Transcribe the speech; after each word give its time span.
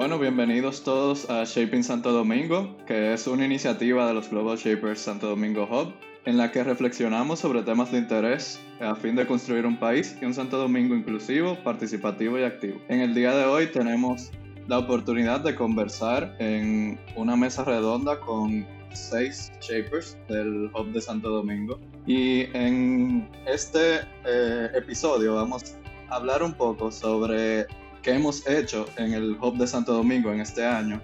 Bueno, 0.00 0.18
bienvenidos 0.18 0.82
todos 0.82 1.28
a 1.28 1.44
Shaping 1.44 1.84
Santo 1.84 2.10
Domingo, 2.10 2.74
que 2.86 3.12
es 3.12 3.26
una 3.26 3.44
iniciativa 3.44 4.06
de 4.06 4.14
los 4.14 4.30
Global 4.30 4.56
Shapers 4.56 4.98
Santo 4.98 5.28
Domingo 5.28 5.68
Hub, 5.70 5.92
en 6.24 6.38
la 6.38 6.50
que 6.50 6.64
reflexionamos 6.64 7.40
sobre 7.40 7.60
temas 7.60 7.92
de 7.92 7.98
interés 7.98 8.58
a 8.80 8.94
fin 8.94 9.14
de 9.14 9.26
construir 9.26 9.66
un 9.66 9.78
país 9.78 10.16
y 10.18 10.24
un 10.24 10.32
Santo 10.32 10.56
Domingo 10.56 10.94
inclusivo, 10.94 11.62
participativo 11.62 12.38
y 12.38 12.44
activo. 12.44 12.80
En 12.88 13.00
el 13.00 13.14
día 13.14 13.36
de 13.36 13.44
hoy 13.44 13.66
tenemos 13.66 14.30
la 14.68 14.78
oportunidad 14.78 15.40
de 15.40 15.54
conversar 15.54 16.34
en 16.38 16.98
una 17.14 17.36
mesa 17.36 17.62
redonda 17.64 18.18
con 18.20 18.66
seis 18.94 19.52
shapers 19.60 20.16
del 20.30 20.70
Hub 20.74 20.92
de 20.92 21.02
Santo 21.02 21.28
Domingo. 21.28 21.78
Y 22.06 22.44
en 22.56 23.28
este 23.46 23.96
eh, 24.24 24.70
episodio 24.74 25.34
vamos 25.34 25.76
a 26.08 26.16
hablar 26.16 26.42
un 26.42 26.54
poco 26.54 26.90
sobre 26.90 27.66
qué 28.02 28.12
hemos 28.12 28.46
hecho 28.46 28.86
en 28.96 29.12
el 29.12 29.36
Hub 29.40 29.56
de 29.56 29.66
Santo 29.66 29.92
Domingo 29.92 30.32
en 30.32 30.40
este 30.40 30.64
año 30.64 31.00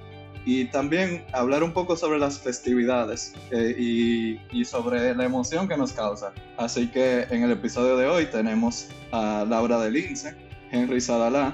y 0.47 0.67
también 0.67 1.25
hablar 1.33 1.65
un 1.65 1.73
poco 1.73 1.97
sobre 1.97 2.21
las 2.21 2.39
festividades 2.39 3.35
eh, 3.51 3.75
y, 3.77 4.41
y, 4.53 4.65
sobre 4.65 5.13
la 5.15 5.25
emoción 5.25 5.67
que 5.67 5.77
nos 5.77 5.93
causa. 5.93 6.33
Así 6.57 6.87
que 6.87 7.27
en 7.31 7.43
el 7.43 7.51
episodio 7.51 7.97
de 7.97 8.07
hoy 8.07 8.27
tenemos 8.27 8.89
a 9.11 9.45
Laura 9.49 9.81
de 9.81 9.91
Lince, 9.91 10.37
Henry 10.71 11.01
Sadalá, 11.01 11.53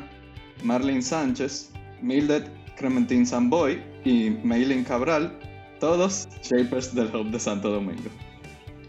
Marlene 0.63 1.01
Sánchez, 1.01 1.71
Mildred 2.03 2.45
Clementín 2.77 3.27
Samboy 3.27 3.83
y 4.05 4.31
Maylin 4.45 4.85
Cabral, 4.85 5.33
todos 5.81 6.29
shapers 6.43 6.95
del 6.95 7.15
Hub 7.15 7.31
de 7.31 7.41
Santo 7.41 7.71
Domingo. 7.71 8.11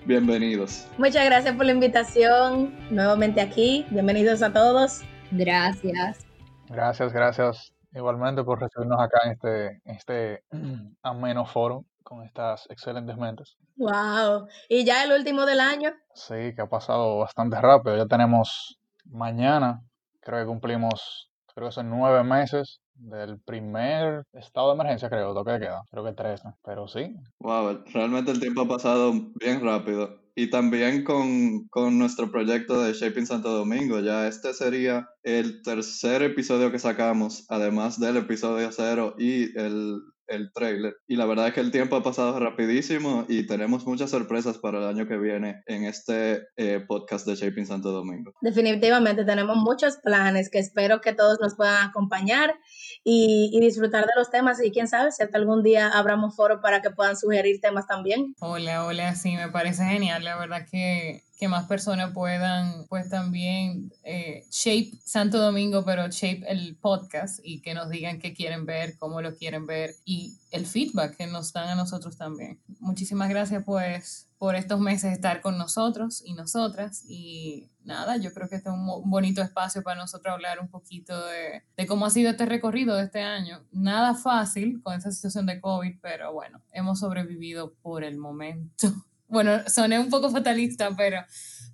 Bienvenidos. 0.06 0.86
Muchas 0.98 1.24
gracias 1.26 1.56
por 1.56 1.66
la 1.66 1.72
invitación 1.72 2.74
nuevamente 2.90 3.40
aquí. 3.40 3.86
Bienvenidos 3.90 4.42
a 4.42 4.52
todos. 4.52 5.00
Gracias. 5.32 6.33
Gracias, 6.70 7.14
gracias 7.14 7.74
igualmente 7.94 8.44
por 8.44 8.60
recibirnos 8.60 9.00
acá 9.00 9.20
en 9.26 9.32
este, 9.32 9.82
este 9.86 10.44
ameno 11.04 11.46
foro 11.46 11.86
con 12.04 12.24
estas 12.24 12.66
excelentes 12.70 13.18
mentes. 13.18 13.58
Wow. 13.78 14.48
¿Y 14.70 14.86
ya 14.86 15.04
el 15.04 15.12
último 15.12 15.46
del 15.46 15.60
año? 15.60 15.92
Sí, 16.14 16.54
que 16.56 16.62
ha 16.62 16.68
pasado 16.68 17.20
bastante 17.20 17.60
rápido. 17.60 17.98
Ya 17.98 18.06
tenemos 18.06 18.78
mañana, 19.06 19.82
creo 20.20 20.42
que 20.42 20.48
cumplimos, 20.48 21.32
creo 21.54 21.70
que 21.70 21.74
son 21.74 21.90
nueve 21.90 22.24
meses 22.24 22.82
del 22.96 23.40
primer 23.40 24.26
estado 24.34 24.70
de 24.70 24.76
emergencia, 24.76 25.10
creo, 25.10 25.34
toque 25.34 25.52
de 25.52 25.60
queda. 25.60 25.84
Creo 25.92 26.04
que 26.06 26.14
tres, 26.14 26.42
pero 26.64 26.88
sí. 26.88 27.16
Wow, 27.40 27.84
realmente 27.94 28.32
el 28.32 28.40
tiempo 28.40 28.62
ha 28.62 28.68
pasado 28.68 29.14
bien 29.40 29.62
rápido. 29.62 30.22
Y 30.36 30.50
también 30.50 31.04
con, 31.04 31.68
con 31.68 32.00
nuestro 32.00 32.32
proyecto 32.32 32.82
de 32.82 32.94
Shaping 32.94 33.28
Santo 33.28 33.52
Domingo, 33.52 34.00
ya 34.00 34.28
este 34.28 34.54
sería 34.54 35.10
el 35.22 35.62
tercer 35.62 36.24
episodio 36.24 36.72
que 36.72 36.80
sacamos, 36.80 37.46
además 37.50 38.00
del 38.00 38.18
episodio 38.18 38.72
cero 38.72 39.16
y 39.20 39.56
el 39.58 40.02
el 40.34 40.52
trailer. 40.52 40.96
Y 41.08 41.16
la 41.16 41.26
verdad 41.26 41.48
es 41.48 41.54
que 41.54 41.60
el 41.60 41.72
tiempo 41.72 41.96
ha 41.96 42.04
pasado 42.04 42.40
rapidísimo 42.40 43.26
y 43.28 43.46
tenemos 43.48 43.86
muchas 43.86 44.12
sorpresas 44.12 44.58
para 44.58 44.80
el 44.80 44.86
año 44.86 45.08
que 45.08 45.18
viene 45.18 45.64
en 45.66 45.86
este 45.86 46.48
eh, 46.58 46.84
podcast 46.88 47.26
de 47.26 47.36
Shaping 47.36 47.66
Santo 47.66 47.92
Domingo. 47.92 48.34
Definitivamente 48.42 49.26
tenemos 49.26 49.58
muchos 49.58 49.98
planes 49.98 50.50
que 50.50 50.60
espero 50.60 51.02
que 51.02 51.14
todos 51.14 51.40
nos 51.40 51.56
puedan 51.56 51.90
acompañar 51.90 52.56
y, 53.04 53.50
y 53.54 53.60
disfrutar 53.60 54.06
de 54.06 54.12
los 54.16 54.30
temas 54.30 54.64
y 54.64 54.72
quién 54.72 54.88
sabe 54.88 55.12
si 55.12 55.24
hasta 55.24 55.38
algún 55.38 55.64
día 55.64 55.90
abramos 55.90 56.36
foro 56.36 56.62
para 56.62 56.82
que 56.82 56.90
puedan 56.90 57.18
sugerir 57.18 57.60
temas 57.62 57.88
también. 57.88 58.36
Hola, 58.40 58.86
hola, 58.86 59.16
sí, 59.16 59.36
me 59.36 59.50
parece 59.50 59.86
genial. 59.86 60.24
La 60.24 60.38
verdad 60.38 60.66
que 60.70 61.24
que 61.38 61.48
más 61.48 61.66
personas 61.66 62.14
puedan, 62.14 62.86
pues 62.88 63.10
también 63.10 63.92
eh, 64.04 64.46
shape 64.52 64.92
Santo 65.04 65.40
Domingo, 65.40 65.84
pero 65.84 66.08
shape 66.08 66.44
el 66.48 66.76
podcast 66.76 67.40
y 67.44 67.62
que 67.62 67.74
nos 67.74 67.90
digan 67.90 68.20
qué 68.20 68.34
quieren 68.34 68.66
ver, 68.66 68.98
cómo 68.98 69.22
lo 69.22 69.36
quieren 69.36 69.66
ver 69.66 69.96
y 70.06 70.38
el 70.52 70.66
feedback 70.66 71.18
que 71.18 71.28
nos 71.28 71.52
dan 71.52 71.70
a 71.70 71.76
nosotros 71.76 72.18
también. 72.18 72.60
Muchísimas 72.80 73.30
gracias 73.30 73.64
pues 73.66 74.30
por 74.38 74.56
estos 74.56 74.80
meses 74.80 75.14
estar 75.14 75.42
con 75.42 75.58
nosotros 75.58 76.22
y 76.26 76.34
nosotras 76.34 77.04
y 77.08 77.70
nada, 77.84 78.18
yo 78.18 78.34
creo 78.34 78.48
que 78.48 78.58
este 78.58 78.70
es 78.70 78.76
un 78.76 79.10
bonito 79.10 79.42
espacio 79.42 79.82
para 79.82 80.00
nosotros 80.00 80.34
hablar 80.34 80.60
un 80.60 80.68
poquito 80.68 81.26
de, 81.26 81.64
de 81.76 81.88
cómo 81.88 82.06
ha 82.06 82.10
sido 82.10 82.30
este 82.30 82.46
recorrido 82.46 82.96
de 82.96 83.06
este 83.06 83.22
año. 83.22 83.64
Nada 83.72 84.16
fácil 84.16 84.82
con 84.84 84.94
esta 84.94 85.12
situación 85.12 85.46
de 85.46 85.60
COVID, 85.60 85.96
pero 86.02 86.32
bueno, 86.34 86.62
hemos 86.72 87.00
sobrevivido 87.00 87.74
por 87.82 88.04
el 88.04 88.18
momento. 88.18 88.94
Bueno, 89.34 89.68
soné 89.68 89.98
un 89.98 90.12
poco 90.12 90.30
fatalista, 90.30 90.92
pero, 90.96 91.18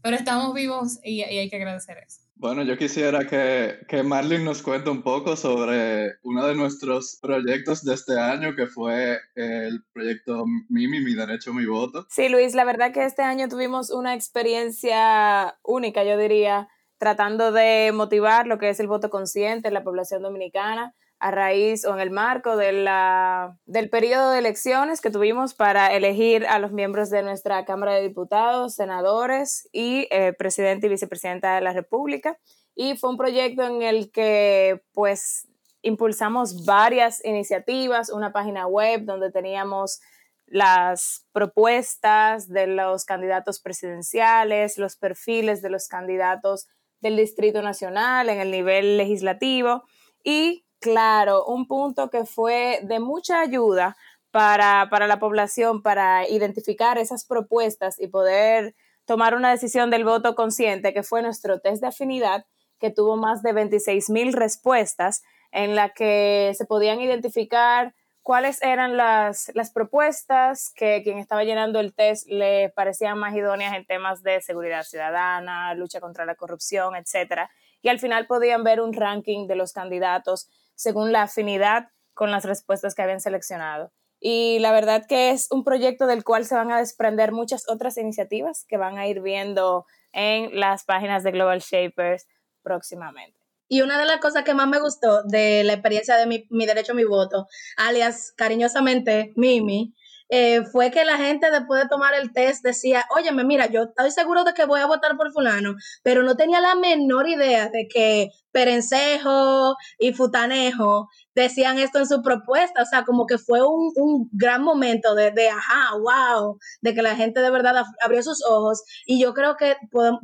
pero 0.02 0.16
estamos 0.16 0.54
vivos 0.54 0.98
y, 1.04 1.24
hay 1.24 1.50
que 1.50 1.58
agradecer 1.58 1.98
eso. 1.98 2.22
Bueno, 2.36 2.64
yo 2.64 2.78
quisiera 2.78 3.26
que, 3.26 3.80
que 3.90 4.02
Marlene 4.02 4.46
nos 4.46 4.62
cuente 4.62 4.90
un 4.90 5.02
poco 5.02 5.36
sobre 5.36 6.14
uno 6.24 6.48
de 6.48 6.56
nuestros 6.56 7.20
proyectos 7.22 7.84
de 7.84 7.96
este 7.96 8.18
año, 8.18 8.56
que 8.56 8.68
fue 8.68 9.20
el 9.36 9.84
proyecto 9.92 10.46
Mimi, 10.70 11.02
Mi 11.02 11.16
Derecho, 11.16 11.54
Mi 11.54 11.66
Voto. 11.66 12.08
Sí, 12.10 12.30
Luis, 12.30 12.56
la 12.56 12.64
verdad 12.64 12.94
que 12.94 13.04
este 13.04 13.24
año 13.24 13.50
tuvimos 13.50 13.90
una 13.90 14.14
experiencia 14.14 15.60
única, 15.62 16.06
yo 16.06 16.18
diría, 16.18 16.70
tratando 16.98 17.52
de 17.52 17.92
motivar 17.94 18.48
lo 18.48 18.58
que 18.58 18.70
es 18.70 18.80
el 18.80 18.88
voto 18.88 19.10
consciente 19.10 19.68
en 19.68 19.74
la 19.74 19.84
población 19.84 20.22
dominicana 20.22 20.96
a 21.20 21.32
raíz 21.32 21.86
o 21.86 21.94
en 21.94 22.00
el 22.00 22.12
marco 22.12 22.56
de 22.56 22.72
la, 22.72 23.58
del 23.66 23.90
periodo 23.90 24.32
de 24.32 24.40
elecciones 24.40 25.02
que 25.02 25.12
tuvimos 25.12 25.54
para 25.54 25.94
elegir 25.94 26.46
a 26.46 26.60
los 26.60 26.72
miembros 26.72 27.10
de 27.10 27.24
nuestra 27.24 27.66
Cámara 27.66 27.94
de 27.94 28.02
Diputados, 28.02 28.76
senadores 28.76 29.68
y 29.74 30.08
eh, 30.12 30.34
presidente 30.34 30.88
y 30.88 30.90
vicepresidenta 30.90 31.56
de 31.56 31.62
la 31.62 31.74
República. 31.74 32.38
Y 32.74 32.96
fue 32.96 33.10
un 33.10 33.18
proyecto 33.18 33.64
en 33.64 33.82
el 33.82 34.12
que 34.12 34.82
pues 34.94 35.48
impulsamos 35.82 36.66
varias 36.66 37.24
iniciativas, 37.26 38.10
una 38.10 38.32
página 38.32 38.68
web 38.68 39.04
donde 39.04 39.32
teníamos 39.32 40.00
las 40.46 41.26
propuestas 41.32 42.48
de 42.48 42.68
los 42.68 43.06
candidatos 43.06 43.60
presidenciales, 43.60 44.78
los 44.78 44.96
perfiles 44.96 45.62
de 45.62 45.70
los 45.70 45.88
candidatos 45.88 46.68
del 47.02 47.18
Distrito 47.18 47.62
Nacional 47.62 48.30
en 48.30 48.40
el 48.40 48.52
nivel 48.52 48.98
legislativo 48.98 49.84
y 50.24 50.66
Claro, 50.80 51.46
un 51.46 51.68
punto 51.68 52.10
que 52.10 52.26
fue 52.26 52.80
de 52.84 53.00
mucha 53.00 53.42
ayuda 53.42 53.98
para, 54.32 54.88
para 54.90 55.08
la 55.08 55.20
población 55.20 55.82
para 55.82 56.28
identificar 56.28 56.98
esas 56.98 57.26
propuestas 57.26 58.00
y 58.00 58.08
poder 58.08 58.76
tomar 59.06 59.36
una 59.36 59.52
decisión 59.52 59.90
del 59.90 60.06
voto 60.06 60.36
consciente, 60.36 60.94
que 60.94 61.04
fue 61.04 61.22
nuestro 61.22 61.60
test 61.60 61.82
de 61.82 61.88
afinidad, 61.88 62.46
que 62.80 62.92
tuvo 62.92 63.18
más 63.18 63.42
de 63.42 63.54
26 63.54 64.10
mil 64.10 64.34
respuestas, 64.34 65.24
en 65.52 65.76
la 65.76 65.90
que 65.90 66.54
se 66.56 66.66
podían 66.66 67.02
identificar 67.02 67.94
cuáles 68.22 68.62
eran 68.62 68.96
las, 68.96 69.52
las, 69.56 69.72
propuestas 69.72 70.72
que 70.76 71.02
quien 71.04 71.18
estaba 71.18 71.44
llenando 71.44 71.80
el 71.80 71.94
test 71.94 72.28
le 72.30 72.70
parecían 72.70 73.18
más 73.18 73.36
idóneas 73.36 73.74
en 73.74 73.86
temas 73.86 74.22
de 74.22 74.42
seguridad 74.42 74.84
ciudadana, 74.84 75.74
lucha 75.74 76.00
contra 76.00 76.26
la 76.26 76.36
corrupción, 76.36 76.96
etcétera. 76.96 77.50
Y 77.82 77.90
al 77.90 78.00
final 78.00 78.28
podían 78.28 78.64
ver 78.64 78.82
un 78.82 78.94
ranking 78.94 79.48
de 79.48 79.56
los 79.56 79.74
candidatos 79.74 80.48
según 80.80 81.12
la 81.12 81.24
afinidad 81.24 81.90
con 82.14 82.32
las 82.32 82.46
respuestas 82.46 82.96
que 82.96 83.02
habían 83.02 83.20
seleccionado. 83.20 83.92
Y 84.22 84.60
la 84.60 84.72
verdad 84.72 85.06
que 85.08 85.32
es 85.32 85.48
un 85.52 85.66
proyecto 85.66 86.08
del 86.08 86.24
cual 86.24 86.46
se 86.46 86.56
van 86.56 86.72
a 86.72 86.78
desprender 86.78 87.34
muchas 87.34 87.68
otras 87.68 87.98
iniciativas 87.98 88.66
que 88.66 88.78
van 88.78 88.98
a 88.98 89.06
ir 89.06 89.22
viendo 89.22 89.86
en 90.14 90.58
las 90.58 90.86
páginas 90.86 91.24
de 91.24 91.32
Global 91.32 91.60
Shapers 91.60 92.28
próximamente. 92.64 93.38
Y 93.68 93.82
una 93.82 94.00
de 94.00 94.06
las 94.06 94.22
cosas 94.22 94.46
que 94.46 94.54
más 94.54 94.70
me 94.70 94.80
gustó 94.80 95.24
de 95.24 95.66
la 95.66 95.74
experiencia 95.74 96.16
de 96.16 96.28
mi, 96.28 96.48
mi 96.50 96.66
derecho 96.66 96.94
a 96.94 96.96
mi 96.96 97.04
voto, 97.04 97.48
alias 97.76 98.32
cariñosamente 98.38 99.34
Mimi, 99.36 99.94
eh, 100.30 100.64
fue 100.72 100.92
que 100.92 101.06
la 101.06 101.18
gente 101.18 101.50
después 101.52 101.82
de 101.82 101.90
tomar 101.90 102.14
el 102.14 102.32
test 102.32 102.64
decía, 102.64 103.04
óyeme, 103.16 103.44
mira, 103.44 103.66
yo 103.68 103.84
estoy 103.84 104.12
seguro 104.12 104.44
de 104.44 104.54
que 104.54 104.66
voy 104.66 104.80
a 104.80 104.86
votar 104.86 105.18
por 105.18 105.32
fulano, 105.32 105.76
pero 106.04 106.24
no 106.24 106.36
tenía 106.36 106.62
la 106.62 106.76
menor 106.76 107.28
idea 107.28 107.70
de 107.70 107.88
que 107.88 108.30
Perencejo 108.52 109.76
y 109.98 110.14
Futanejo 110.14 111.08
decían 111.36 111.80
esto 111.80 112.00
en 112.00 112.08
su 112.08 112.22
propuesta, 112.22 112.84
o 112.84 112.86
sea, 112.86 113.06
como 113.06 113.26
que 113.26 113.38
fue 113.38 113.62
un, 113.62 113.92
un 113.96 114.30
gran 114.32 114.64
momento 114.64 115.16
de, 115.16 115.32
de, 115.32 115.50
ajá, 115.50 115.96
wow, 115.98 116.60
de 116.82 116.94
que 116.94 117.02
la 117.02 117.16
gente 117.16 117.42
de 117.42 117.50
verdad 117.52 117.84
abrió 118.04 118.22
sus 118.24 118.44
ojos. 118.46 118.84
Y 119.06 119.22
yo 119.22 119.34
creo 119.34 119.56
que 119.58 119.76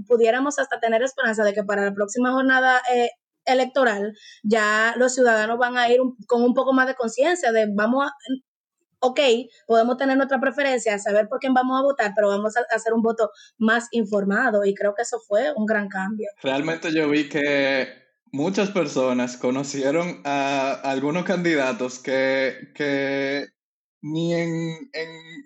pudiéramos 0.07 0.59
hasta 0.59 0.79
tener 0.79 1.01
esperanza 1.03 1.43
de 1.43 1.53
que 1.53 1.63
para 1.63 1.83
la 1.85 1.93
próxima 1.93 2.31
jornada 2.31 2.81
eh, 2.93 3.09
electoral 3.45 4.13
ya 4.43 4.93
los 4.97 5.13
ciudadanos 5.13 5.57
van 5.57 5.77
a 5.77 5.89
ir 5.89 5.99
con 6.27 6.43
un 6.43 6.53
poco 6.53 6.73
más 6.73 6.87
de 6.87 6.95
conciencia 6.95 7.51
de 7.51 7.67
vamos 7.73 8.05
a, 8.05 8.11
ok, 9.05 9.19
podemos 9.67 9.97
tener 9.97 10.17
nuestra 10.17 10.39
preferencia, 10.39 10.97
saber 10.97 11.27
por 11.27 11.39
quién 11.39 11.53
vamos 11.53 11.79
a 11.79 11.83
votar, 11.83 12.13
pero 12.15 12.29
vamos 12.29 12.57
a 12.57 12.61
hacer 12.75 12.93
un 12.93 13.01
voto 13.01 13.29
más 13.57 13.87
informado 13.91 14.65
y 14.65 14.73
creo 14.73 14.95
que 14.95 15.03
eso 15.03 15.19
fue 15.19 15.53
un 15.55 15.65
gran 15.65 15.87
cambio. 15.87 16.27
Realmente 16.41 16.91
yo 16.91 17.07
vi 17.09 17.29
que 17.29 17.87
muchas 18.31 18.71
personas 18.71 19.37
conocieron 19.37 20.21
a 20.25 20.73
algunos 20.83 21.23
candidatos 21.23 21.99
que, 21.99 22.71
que 22.73 23.47
ni, 24.01 24.33
en, 24.33 24.89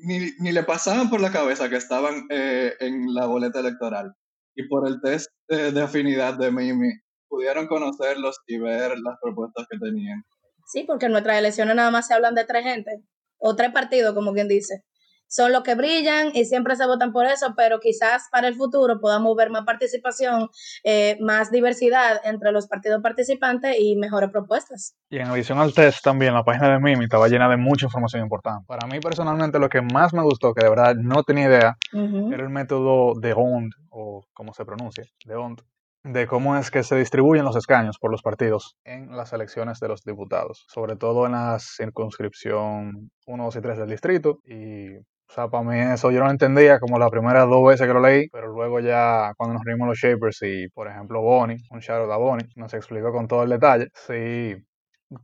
ni, 0.04 0.52
le 0.52 0.64
pasaban 0.64 1.10
por 1.10 1.22
la 1.22 1.32
cabeza 1.32 1.70
que 1.70 1.78
estaban 1.78 2.28
eh, 2.30 2.74
en 2.80 3.14
la 3.14 3.26
boleta 3.26 3.60
electoral. 3.60 4.14
Y 4.56 4.68
por 4.68 4.88
el 4.88 5.00
test 5.02 5.30
de, 5.48 5.72
de 5.72 5.82
afinidad 5.82 6.38
de 6.38 6.52
Mimi, 6.52 6.92
pudieron 7.30 7.68
conocerlos 7.68 8.38
y 8.48 8.58
ver 8.58 8.98
las 9.00 9.18
propuestas 9.22 9.68
que 9.70 9.78
tenían. 9.78 10.24
Sí, 10.66 10.84
porque 10.84 11.08
en 11.08 11.14
nuestras 11.14 11.38
elecciones 11.40 11.76
nada 11.76 11.92
más 11.92 12.08
se 12.08 12.14
hablan 12.14 12.36
de 12.36 12.46
tres 12.46 12.64
gente, 12.64 13.02
o 13.40 13.56
tres 13.56 13.72
partidos, 13.72 14.14
como 14.14 14.34
quien 14.34 14.48
dice 14.48 14.84
son 15.30 15.52
los 15.52 15.64
que 15.64 15.76
brillan 15.76 16.32
y 16.34 16.44
siempre 16.46 16.76
se 16.76 16.86
votan 16.86 17.14
por 17.14 17.26
eso, 17.26 17.54
pero 17.56 17.80
quizás 17.80 18.28
para 18.32 18.48
el 18.48 18.56
futuro 18.56 19.00
podamos 19.00 19.36
ver 19.36 19.52
más 19.52 19.64
participación, 19.64 20.50
eh, 20.84 21.18
más 21.22 21.52
diversidad 21.52 22.20
entre 22.26 22.52
los 22.52 22.68
partidos 22.68 23.02
participantes 23.02 23.76
y 23.80 23.96
mejores 23.96 24.32
propuestas. 24.32 24.96
Y 25.10 25.18
en 25.18 25.28
adición 25.28 25.60
al 25.60 25.74
test 25.74 26.04
también, 26.04 26.34
la 26.34 26.44
página 26.44 26.72
de 26.72 26.80
Mimi 26.80 27.06
estaba 27.06 27.28
llena 27.28 27.48
de 27.48 27.58
mucha 27.58 27.86
información 27.86 28.24
importante. 28.24 28.66
Para 28.68 28.88
mí 28.88 29.00
personalmente 29.00 29.60
lo 29.60 29.70
que 29.70 29.82
más 29.82 30.14
me 30.14 30.24
gustó, 30.24 30.54
que 30.54 30.64
de 30.64 30.70
verdad 30.70 30.96
no 30.96 31.24
tenía 31.24 31.46
idea, 31.46 31.78
era 31.94 32.44
el 32.44 32.50
método 32.50 33.14
de 33.20 33.34
OND, 33.34 33.72
o 33.92 34.24
como 34.34 34.54
se 34.54 34.66
pronuncia, 34.66 35.06
de 35.26 35.36
OND, 35.36 35.62
de 36.04 36.28
cómo 36.28 36.58
es 36.58 36.72
que 36.72 36.84
se 36.84 36.96
distribuyen 36.96 37.46
los 37.46 37.56
escaños 37.56 37.98
por 38.00 38.12
los 38.12 38.22
partidos 38.22 38.78
en 38.84 39.16
las 39.16 39.34
elecciones 39.34 39.80
de 39.80 39.90
los 39.90 40.04
diputados, 40.04 40.66
sobre 40.68 40.96
todo 40.96 41.26
en 41.26 41.34
la 41.34 41.58
circunscripción 41.60 43.12
1, 43.26 43.44
2 43.44 43.56
y 43.56 43.62
3 43.62 43.78
del 43.78 43.90
distrito. 43.90 44.40
Y 44.46 44.98
o 44.98 45.32
sea, 45.32 45.48
para 45.48 45.64
mí 45.64 45.78
eso 45.78 46.10
yo 46.10 46.24
no 46.24 46.32
entendía 46.32 46.80
como 46.80 46.98
las 46.98 47.12
primeras 47.12 47.48
dos 47.48 47.68
veces 47.68 47.86
que 47.86 47.94
lo 47.94 48.02
leí, 48.02 48.28
pero 48.30 48.48
luego 48.48 48.80
ya 48.80 49.32
cuando 49.38 49.54
nos 49.54 49.64
reunimos 49.64 49.90
los 49.90 49.98
Shapers 50.00 50.40
y, 50.42 50.68
por 50.70 50.88
ejemplo, 50.88 51.22
Bonnie, 51.22 51.58
un 51.70 51.80
shout 51.80 52.10
a 52.10 52.18
Bonnie, 52.18 52.48
nos 52.56 52.74
explicó 52.74 53.12
con 53.12 53.28
todo 53.28 53.44
el 53.44 53.50
detalle, 53.50 53.90
sí 53.94 54.56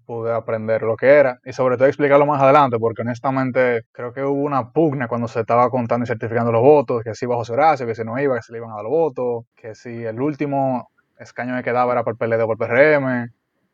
pude 0.05 0.33
aprender 0.33 0.81
lo 0.81 0.95
que 0.95 1.07
era 1.07 1.39
y 1.45 1.53
sobre 1.53 1.77
todo 1.77 1.87
explicarlo 1.87 2.25
más 2.25 2.41
adelante, 2.41 2.77
porque 2.79 3.03
honestamente 3.03 3.83
creo 3.91 4.13
que 4.13 4.23
hubo 4.23 4.41
una 4.41 4.71
pugna 4.71 5.07
cuando 5.07 5.27
se 5.27 5.41
estaba 5.41 5.69
contando 5.69 6.03
y 6.03 6.07
certificando 6.07 6.51
los 6.51 6.61
votos, 6.61 7.03
que 7.03 7.13
si 7.13 7.25
iba 7.25 7.35
José 7.35 7.53
Horacio, 7.53 7.85
que 7.85 7.95
si 7.95 8.03
no 8.03 8.19
iba, 8.19 8.35
que 8.35 8.41
se 8.41 8.51
le 8.51 8.59
iban 8.59 8.71
a 8.71 8.75
dar 8.75 8.83
los 8.83 8.91
votos, 8.91 9.45
que 9.55 9.75
si 9.75 10.03
el 10.03 10.19
último 10.19 10.89
escaño 11.19 11.55
que 11.55 11.63
quedaba 11.63 11.93
era 11.93 12.03
por 12.03 12.17
PLD 12.17 12.41
o 12.41 12.47
por 12.47 12.57
PRM, 12.57 13.31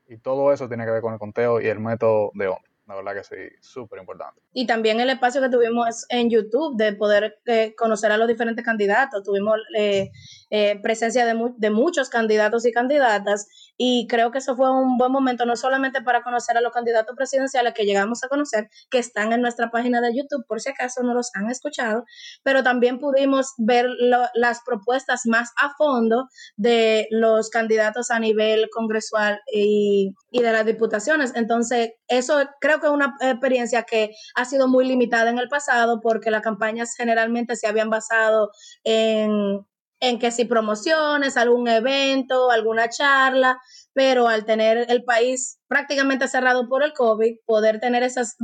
y 0.07 0.17
todo 0.17 0.51
eso 0.51 0.67
tiene 0.67 0.85
que 0.85 0.91
ver 0.91 1.01
con 1.01 1.13
el 1.13 1.19
conteo 1.19 1.61
y 1.61 1.67
el 1.67 1.79
método 1.79 2.31
de 2.33 2.47
ONU. 2.47 2.59
La 2.87 2.95
verdad 2.95 3.13
que 3.13 3.23
sí, 3.23 3.55
súper 3.61 3.99
importante. 3.99 4.41
Y 4.51 4.67
también 4.67 4.99
el 4.99 5.09
espacio 5.09 5.41
que 5.41 5.47
tuvimos 5.47 6.05
en 6.09 6.29
YouTube 6.29 6.75
de 6.75 6.91
poder 6.91 7.39
eh, 7.45 7.73
conocer 7.77 8.11
a 8.11 8.17
los 8.17 8.27
diferentes 8.27 8.65
candidatos. 8.65 9.23
Tuvimos 9.23 9.59
eh, 9.77 10.11
eh, 10.53 10.79
presencia 10.81 11.25
de, 11.25 11.33
de, 11.55 11.69
muchos 11.69 12.09
candidatos 12.09 12.65
y 12.65 12.73
candidatas 12.73 13.47
y 13.77 14.05
creo 14.07 14.31
que 14.31 14.39
eso 14.39 14.55
fue 14.57 14.69
un 14.69 14.97
buen 14.97 15.11
momento, 15.11 15.45
no 15.45 15.55
solamente 15.55 16.01
para 16.01 16.23
conocer 16.23 16.57
a 16.57 16.61
los 16.61 16.73
candidatos 16.73 17.15
presidenciales 17.15 17.73
que 17.73 17.85
llegamos 17.85 18.21
a 18.23 18.27
conocer, 18.27 18.69
que 18.89 18.99
están 18.99 19.31
en 19.31 19.41
nuestra 19.41 19.71
página 19.71 20.01
de 20.01 20.13
YouTube, 20.13 20.45
por 20.47 20.59
si 20.59 20.69
acaso 20.69 21.03
no 21.03 21.13
los 21.13 21.31
han 21.35 21.49
escuchado, 21.49 22.03
pero 22.43 22.63
también 22.63 22.99
pudimos 22.99 23.53
ver 23.57 23.87
las 24.33 24.61
propuestas 24.65 25.21
más 25.25 25.51
a 25.55 25.73
fondo 25.77 26.27
de 26.57 27.07
los 27.11 27.49
candidatos 27.49 28.11
a 28.11 28.19
nivel 28.19 28.69
congresual 28.71 29.39
y, 29.53 30.13
y 30.31 30.41
de 30.41 30.51
las 30.51 30.65
diputaciones. 30.65 31.31
Entonces, 31.35 31.91
eso 32.09 32.39
creo 32.59 32.81
que 32.81 32.87
es 32.87 32.91
una 32.91 33.15
experiencia 33.21 33.83
que 33.83 34.11
ha 34.35 34.43
sido 34.43 34.67
muy 34.67 34.85
limitada 34.85 35.29
en 35.29 35.39
el 35.39 35.47
pasado 35.47 36.01
porque 36.01 36.29
las 36.29 36.41
campañas 36.41 36.93
generalmente 36.97 37.55
se 37.55 37.67
habían 37.67 37.89
basado 37.89 38.51
en 38.83 39.65
en 40.01 40.17
que 40.17 40.31
si 40.31 40.45
promociones, 40.45 41.37
algún 41.37 41.67
evento, 41.67 42.49
alguna 42.49 42.89
charla, 42.89 43.61
pero 43.93 44.27
al 44.27 44.45
tener 44.45 44.89
el 44.89 45.03
país 45.03 45.59
prácticamente 45.67 46.27
cerrado 46.27 46.67
por 46.67 46.83
el 46.83 46.91
COVID, 46.93 47.35
poder 47.45 47.79
tener 47.79 48.01
esas 48.01 48.35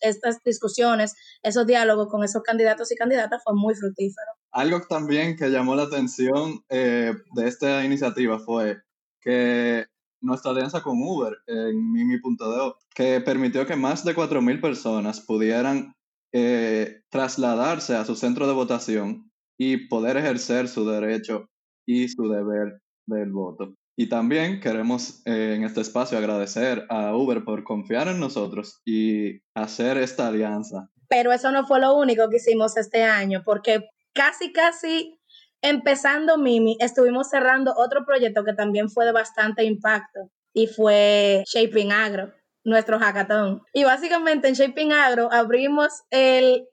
estas 0.00 0.42
discusiones, 0.44 1.14
esos 1.42 1.66
diálogos 1.66 2.08
con 2.08 2.22
esos 2.22 2.42
candidatos 2.42 2.92
y 2.92 2.96
candidatas 2.96 3.42
fue 3.42 3.54
muy 3.54 3.74
fructífero. 3.74 4.30
Algo 4.52 4.82
también 4.88 5.36
que 5.36 5.48
llamó 5.48 5.74
la 5.74 5.84
atención 5.84 6.60
eh, 6.68 7.14
de 7.34 7.48
esta 7.48 7.82
iniciativa 7.82 8.38
fue 8.38 8.82
que 9.20 9.86
nuestra 10.20 10.50
alianza 10.50 10.82
con 10.82 10.98
Uber 11.02 11.34
en 11.46 11.92
Mimi.do, 11.92 12.76
que 12.94 13.22
permitió 13.22 13.66
que 13.66 13.76
más 13.76 14.04
de 14.04 14.14
4.000 14.14 14.60
personas 14.60 15.20
pudieran 15.20 15.94
eh, 16.32 17.00
trasladarse 17.08 17.94
a 17.94 18.04
su 18.04 18.16
centro 18.16 18.46
de 18.46 18.52
votación 18.52 19.30
y 19.58 19.88
poder 19.88 20.16
ejercer 20.16 20.68
su 20.68 20.88
derecho 20.88 21.48
y 21.86 22.08
su 22.08 22.28
deber 22.28 22.80
del 23.06 23.32
voto. 23.32 23.74
Y 23.98 24.08
también 24.08 24.60
queremos 24.60 25.22
eh, 25.24 25.54
en 25.56 25.64
este 25.64 25.80
espacio 25.80 26.18
agradecer 26.18 26.84
a 26.90 27.16
Uber 27.16 27.44
por 27.44 27.64
confiar 27.64 28.08
en 28.08 28.20
nosotros 28.20 28.82
y 28.84 29.40
hacer 29.54 29.96
esta 29.96 30.28
alianza. 30.28 30.90
Pero 31.08 31.32
eso 31.32 31.50
no 31.50 31.66
fue 31.66 31.80
lo 31.80 31.96
único 31.96 32.28
que 32.28 32.36
hicimos 32.36 32.76
este 32.76 33.04
año, 33.04 33.42
porque 33.44 33.88
casi, 34.12 34.52
casi 34.52 35.18
empezando 35.62 36.36
Mimi, 36.36 36.76
estuvimos 36.80 37.30
cerrando 37.30 37.74
otro 37.76 38.04
proyecto 38.04 38.44
que 38.44 38.52
también 38.52 38.90
fue 38.90 39.06
de 39.06 39.12
bastante 39.12 39.64
impacto 39.64 40.30
y 40.52 40.66
fue 40.66 41.42
Shaping 41.46 41.92
Agro, 41.92 42.32
nuestro 42.64 42.98
hackathon. 42.98 43.62
Y 43.72 43.84
básicamente 43.84 44.48
en 44.48 44.54
Shaping 44.54 44.92
Agro 44.92 45.32
abrimos 45.32 46.02
el 46.10 46.66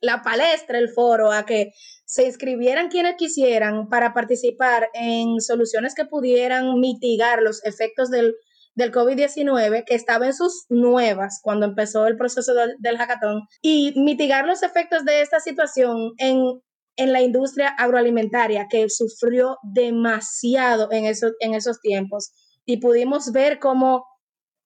la 0.00 0.22
palestra, 0.22 0.78
el 0.78 0.88
foro, 0.88 1.32
a 1.32 1.44
que 1.44 1.72
se 2.04 2.24
inscribieran 2.24 2.88
quienes 2.88 3.16
quisieran 3.16 3.88
para 3.88 4.14
participar 4.14 4.88
en 4.94 5.40
soluciones 5.40 5.94
que 5.94 6.06
pudieran 6.06 6.80
mitigar 6.80 7.42
los 7.42 7.62
efectos 7.64 8.10
del, 8.10 8.34
del 8.74 8.92
COVID-19, 8.92 9.84
que 9.84 9.94
estaba 9.94 10.26
en 10.26 10.34
sus 10.34 10.64
nuevas 10.68 11.40
cuando 11.42 11.66
empezó 11.66 12.06
el 12.06 12.16
proceso 12.16 12.54
del, 12.54 12.76
del 12.78 12.96
hackathon, 12.96 13.42
y 13.60 13.92
mitigar 14.00 14.46
los 14.46 14.62
efectos 14.62 15.04
de 15.04 15.20
esta 15.20 15.40
situación 15.40 16.12
en, 16.16 16.62
en 16.96 17.12
la 17.12 17.20
industria 17.20 17.68
agroalimentaria, 17.68 18.68
que 18.70 18.88
sufrió 18.88 19.58
demasiado 19.62 20.90
en, 20.90 21.04
esos, 21.04 21.32
en 21.40 21.54
esos 21.54 21.80
tiempos. 21.80 22.32
Y 22.64 22.78
pudimos 22.78 23.32
ver 23.32 23.58
cómo 23.58 24.06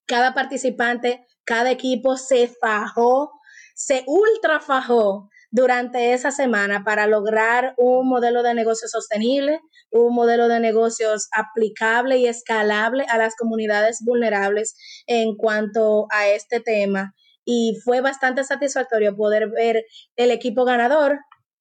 cada 0.06 0.34
participante, 0.34 1.26
cada 1.44 1.70
equipo 1.70 2.16
se 2.16 2.49
fajó 2.49 3.32
se 3.74 4.04
ultrafajó 4.06 5.28
durante 5.50 6.14
esa 6.14 6.30
semana 6.30 6.82
para 6.82 7.06
lograr 7.06 7.74
un 7.76 8.08
modelo 8.08 8.42
de 8.42 8.54
negocio 8.54 8.88
sostenible, 8.88 9.60
un 9.90 10.14
modelo 10.14 10.48
de 10.48 10.60
negocios 10.60 11.28
aplicable 11.30 12.16
y 12.16 12.26
escalable 12.26 13.04
a 13.08 13.19
las 13.19 13.36
comunidades 13.36 13.98
vulnerables 14.02 14.74
en 15.06 15.36
cuanto 15.36 16.06
a 16.10 16.28
este 16.28 16.60
tema. 16.60 17.14
Y 17.44 17.78
fue 17.84 18.00
bastante 18.00 18.44
satisfactorio 18.44 19.14
poder 19.14 19.50
ver 19.50 19.84
el 20.16 20.30
equipo 20.30 20.64
ganador 20.64 21.18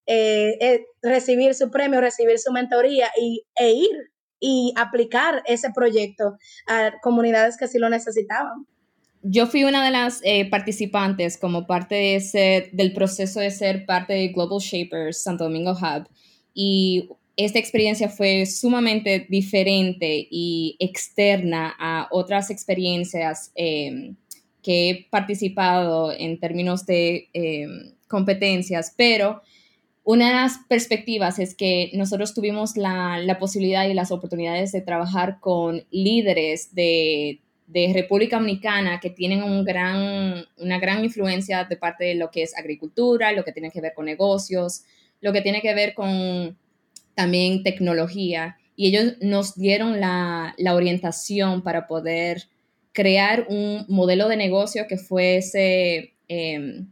eh, 0.07 0.57
eh, 0.61 0.85
recibir 1.01 1.53
su 1.53 1.69
premio, 1.69 2.01
recibir 2.01 2.39
su 2.39 2.51
mentoría 2.51 3.09
y, 3.19 3.45
e 3.55 3.71
ir 3.71 4.11
y 4.39 4.73
aplicar 4.75 5.43
ese 5.45 5.71
proyecto 5.73 6.37
a 6.67 6.93
comunidades 7.01 7.57
que 7.57 7.67
sí 7.67 7.77
lo 7.77 7.89
necesitaban 7.89 8.65
yo 9.23 9.47
fui 9.47 9.63
una 9.63 9.85
de 9.85 9.91
las 9.91 10.21
eh, 10.23 10.49
participantes 10.49 11.37
como 11.37 11.67
parte 11.67 11.95
de 11.95 12.15
ese, 12.15 12.69
del 12.73 12.93
proceso 12.93 13.39
de 13.39 13.51
ser 13.51 13.85
parte 13.85 14.13
de 14.13 14.29
Global 14.29 14.59
Shapers 14.59 15.21
Santo 15.21 15.43
Domingo 15.43 15.71
Hub 15.71 16.07
y 16.53 17.09
esta 17.37 17.59
experiencia 17.59 18.09
fue 18.09 18.45
sumamente 18.45 19.25
diferente 19.29 20.27
y 20.29 20.75
externa 20.79 21.73
a 21.79 22.07
otras 22.11 22.49
experiencias 22.49 23.51
em, 23.55 24.15
que 24.61 24.89
he 24.89 25.07
participado 25.09 26.11
en 26.11 26.39
términos 26.39 26.85
de 26.85 27.29
em, 27.33 27.93
competencias, 28.07 28.93
pero 28.95 29.41
una 30.03 30.27
de 30.27 30.35
las 30.35 30.57
perspectivas 30.67 31.39
es 31.39 31.55
que 31.55 31.91
nosotros 31.93 32.33
tuvimos 32.33 32.75
la, 32.75 33.19
la 33.19 33.39
posibilidad 33.39 33.87
y 33.87 33.93
las 33.93 34.11
oportunidades 34.11 34.71
de 34.71 34.81
trabajar 34.81 35.39
con 35.39 35.83
líderes 35.91 36.73
de 36.73 37.39
de 37.71 37.91
República 37.93 38.37
Dominicana 38.37 38.99
que 38.99 39.09
tienen 39.09 39.43
un 39.43 39.63
gran, 39.63 40.45
una 40.57 40.77
gran 40.77 41.05
influencia 41.05 41.63
de 41.63 41.77
parte 41.77 42.03
de 42.03 42.15
lo 42.15 42.29
que 42.29 42.43
es 42.43 42.57
agricultura, 42.57 43.31
lo 43.31 43.45
que 43.45 43.53
tiene 43.53 43.71
que 43.71 43.79
ver 43.79 43.93
con 43.93 44.05
negocios, 44.05 44.83
lo 45.21 45.31
que 45.31 45.41
tiene 45.41 45.61
que 45.61 45.73
ver 45.73 45.93
con 45.93 46.57
también 47.15 47.63
tecnología. 47.63 48.57
Y 48.75 48.87
ellos 48.87 49.13
nos 49.21 49.55
dieron 49.55 50.01
la, 50.01 50.53
orientación 50.73 51.61
para 51.63 51.87
poder 51.87 52.43
crear 52.91 53.45
un 53.47 53.85
modelo 53.87 54.27
de 54.27 54.35
negocio 54.35 54.85
que 54.87 54.97
fuese 54.97 56.13
em, 56.27 56.91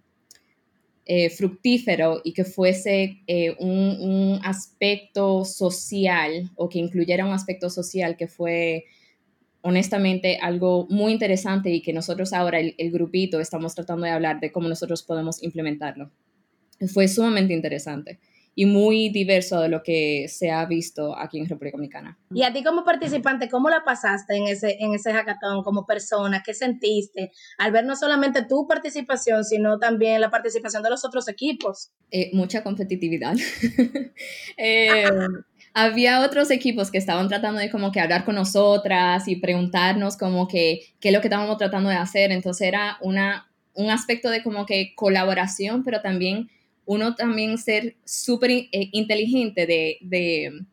eh, 1.05 1.29
fructífero 1.29 2.21
y 2.23 2.31
que 2.31 2.45
fuese 2.45 3.21
eh, 3.27 3.53
un, 3.59 3.97
un, 3.99 4.39
aspecto 4.45 5.43
social 5.43 6.51
o 6.55 6.69
que 6.69 6.79
incluyera 6.79 7.25
un 7.25 7.33
aspecto 7.33 7.69
social 7.69 8.15
que 8.15 8.27
fue 8.27 8.85
honestamente 9.61 10.37
algo 10.41 10.87
muy 10.89 11.11
interesante 11.11 11.69
y 11.69 11.81
que 11.81 11.93
nosotros 11.93 12.33
ahora, 12.33 12.59
el, 12.59 12.91
grupito, 12.91 13.39
estamos 13.39 13.75
tratando 13.75 14.05
de 14.05 14.11
hablar 14.11 14.39
de 14.39 14.51
cómo 14.51 14.69
nosotros 14.69 15.03
podemos 15.03 15.43
implementarlo. 15.43 16.11
Fue 16.93 17.07
sumamente 17.07 17.53
interesante 17.53 18.19
y 18.55 18.65
muy 18.65 19.09
diverso 19.09 19.59
de 19.61 19.69
lo 19.69 19.83
que 19.83 20.27
se 20.27 20.51
ha 20.51 20.65
visto 20.65 21.17
aquí 21.17 21.39
en 21.39 21.47
República 21.47 21.77
Dominicana. 21.77 22.17
Y 22.33 22.43
a 22.43 22.51
ti 22.51 22.63
como 22.63 22.83
participante, 22.83 23.49
¿cómo 23.49 23.69
la 23.69 23.83
pasaste 23.83 24.35
en 24.35 24.47
ese, 24.47 24.77
en 24.79 24.93
ese 24.93 25.13
hackathon 25.13 25.63
como 25.63 25.85
persona? 25.85 26.41
¿Qué 26.45 26.53
sentiste 26.53 27.31
al 27.57 27.71
ver 27.71 27.85
no 27.85 27.95
solamente 27.95 28.43
tu 28.45 28.67
participación, 28.67 29.43
sino 29.43 29.77
también 29.77 30.21
la 30.21 30.29
participación 30.29 30.83
de 30.83 30.89
los 30.89 31.05
otros 31.05 31.27
equipos? 31.27 31.91
Eh, 32.11 32.31
mucha 32.33 32.63
competitividad. 32.63 33.35
eh, 34.57 35.05
había 35.73 36.21
otros 36.21 36.51
equipos 36.51 36.91
que 36.91 36.97
estaban 36.97 37.27
tratando 37.27 37.59
de 37.59 37.69
como 37.69 37.91
que 37.91 37.99
hablar 37.99 38.25
con 38.25 38.35
nosotras 38.35 39.27
y 39.27 39.35
preguntarnos 39.35 40.17
como 40.17 40.47
que 40.47 40.81
qué 40.99 41.09
es 41.09 41.13
lo 41.13 41.21
que 41.21 41.27
estábamos 41.27 41.57
tratando 41.57 41.89
de 41.89 41.95
hacer. 41.95 42.31
Entonces 42.31 42.67
era 42.67 42.97
una, 43.01 43.49
un 43.73 43.89
aspecto 43.89 44.29
de 44.29 44.43
como 44.43 44.65
que 44.65 44.93
colaboración, 44.95 45.83
pero 45.83 46.01
también 46.01 46.49
uno 46.85 47.13
también 47.13 47.59
ser 47.59 47.95
súper 48.03 48.49
eh, 48.49 48.69
inteligente 48.71 49.67
de, 49.67 49.97
de, 50.01 50.65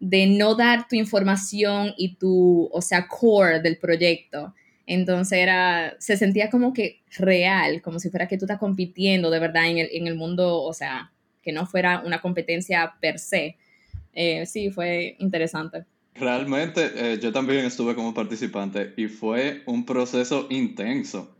de, 0.00 0.26
no 0.26 0.54
dar 0.54 0.88
tu 0.88 0.96
información 0.96 1.92
y 1.98 2.14
tu, 2.16 2.70
o 2.72 2.80
sea, 2.80 3.06
core 3.06 3.60
del 3.60 3.76
proyecto. 3.76 4.54
Entonces 4.86 5.38
era, 5.38 5.94
se 5.98 6.16
sentía 6.16 6.48
como 6.48 6.72
que 6.72 7.02
real, 7.18 7.82
como 7.82 7.98
si 7.98 8.08
fuera 8.08 8.26
que 8.26 8.38
tú 8.38 8.46
estás 8.46 8.58
compitiendo 8.58 9.28
de 9.28 9.38
verdad 9.40 9.68
en 9.68 9.76
el, 9.76 9.90
en 9.92 10.06
el 10.06 10.14
mundo, 10.14 10.62
o 10.62 10.72
sea, 10.72 11.12
que 11.42 11.52
no 11.52 11.66
fuera 11.66 12.02
una 12.04 12.22
competencia 12.22 12.94
per 13.02 13.18
se. 13.18 13.58
Eh, 14.20 14.46
sí, 14.46 14.72
fue 14.72 15.14
interesante. 15.20 15.86
Realmente 16.16 16.90
eh, 16.96 17.20
yo 17.20 17.32
también 17.32 17.64
estuve 17.64 17.94
como 17.94 18.12
participante 18.12 18.92
y 18.96 19.06
fue 19.06 19.62
un 19.66 19.86
proceso 19.86 20.48
intenso. 20.50 21.36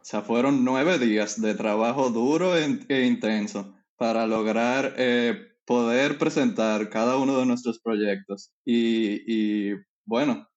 O 0.00 0.04
sea, 0.04 0.22
fueron 0.22 0.64
nueve 0.64 0.98
días 0.98 1.42
de 1.42 1.54
trabajo 1.54 2.08
duro 2.08 2.56
e, 2.56 2.78
e 2.88 3.04
intenso 3.04 3.74
para 3.98 4.26
lograr 4.26 4.94
eh, 4.96 5.52
poder 5.66 6.16
presentar 6.16 6.88
cada 6.88 7.18
uno 7.18 7.38
de 7.38 7.44
nuestros 7.44 7.80
proyectos. 7.80 8.50
Y, 8.64 9.20
y 9.26 9.74
bueno, 10.06 10.48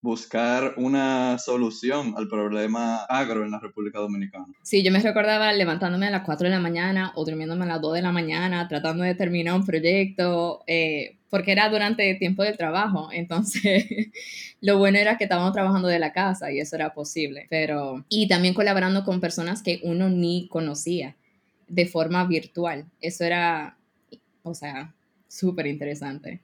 buscar 0.00 0.74
una 0.76 1.38
solución 1.38 2.14
al 2.16 2.28
problema 2.28 3.04
agro 3.04 3.44
en 3.44 3.50
la 3.50 3.58
República 3.58 3.98
Dominicana. 3.98 4.46
Sí, 4.62 4.82
yo 4.82 4.92
me 4.92 5.00
recordaba 5.00 5.52
levantándome 5.52 6.06
a 6.06 6.10
las 6.10 6.22
4 6.22 6.48
de 6.48 6.54
la 6.54 6.60
mañana 6.60 7.12
o 7.16 7.24
durmiéndome 7.24 7.64
a 7.64 7.68
las 7.68 7.80
2 7.80 7.94
de 7.94 8.02
la 8.02 8.12
mañana 8.12 8.68
tratando 8.68 9.02
de 9.02 9.14
terminar 9.14 9.54
un 9.54 9.66
proyecto, 9.66 10.62
eh, 10.66 11.16
porque 11.30 11.52
era 11.52 11.68
durante 11.68 12.08
el 12.10 12.18
tiempo 12.18 12.42
del 12.42 12.56
trabajo, 12.56 13.08
entonces 13.12 13.86
lo 14.60 14.78
bueno 14.78 14.98
era 14.98 15.18
que 15.18 15.24
estábamos 15.24 15.52
trabajando 15.52 15.88
de 15.88 15.98
la 15.98 16.12
casa 16.12 16.52
y 16.52 16.60
eso 16.60 16.76
era 16.76 16.94
posible, 16.94 17.46
pero 17.50 18.04
y 18.08 18.28
también 18.28 18.54
colaborando 18.54 19.04
con 19.04 19.20
personas 19.20 19.62
que 19.62 19.80
uno 19.82 20.08
ni 20.08 20.48
conocía 20.48 21.16
de 21.66 21.86
forma 21.86 22.24
virtual, 22.24 22.86
eso 23.00 23.24
era, 23.24 23.76
o 24.42 24.54
sea, 24.54 24.94
súper 25.26 25.66
interesante 25.66 26.40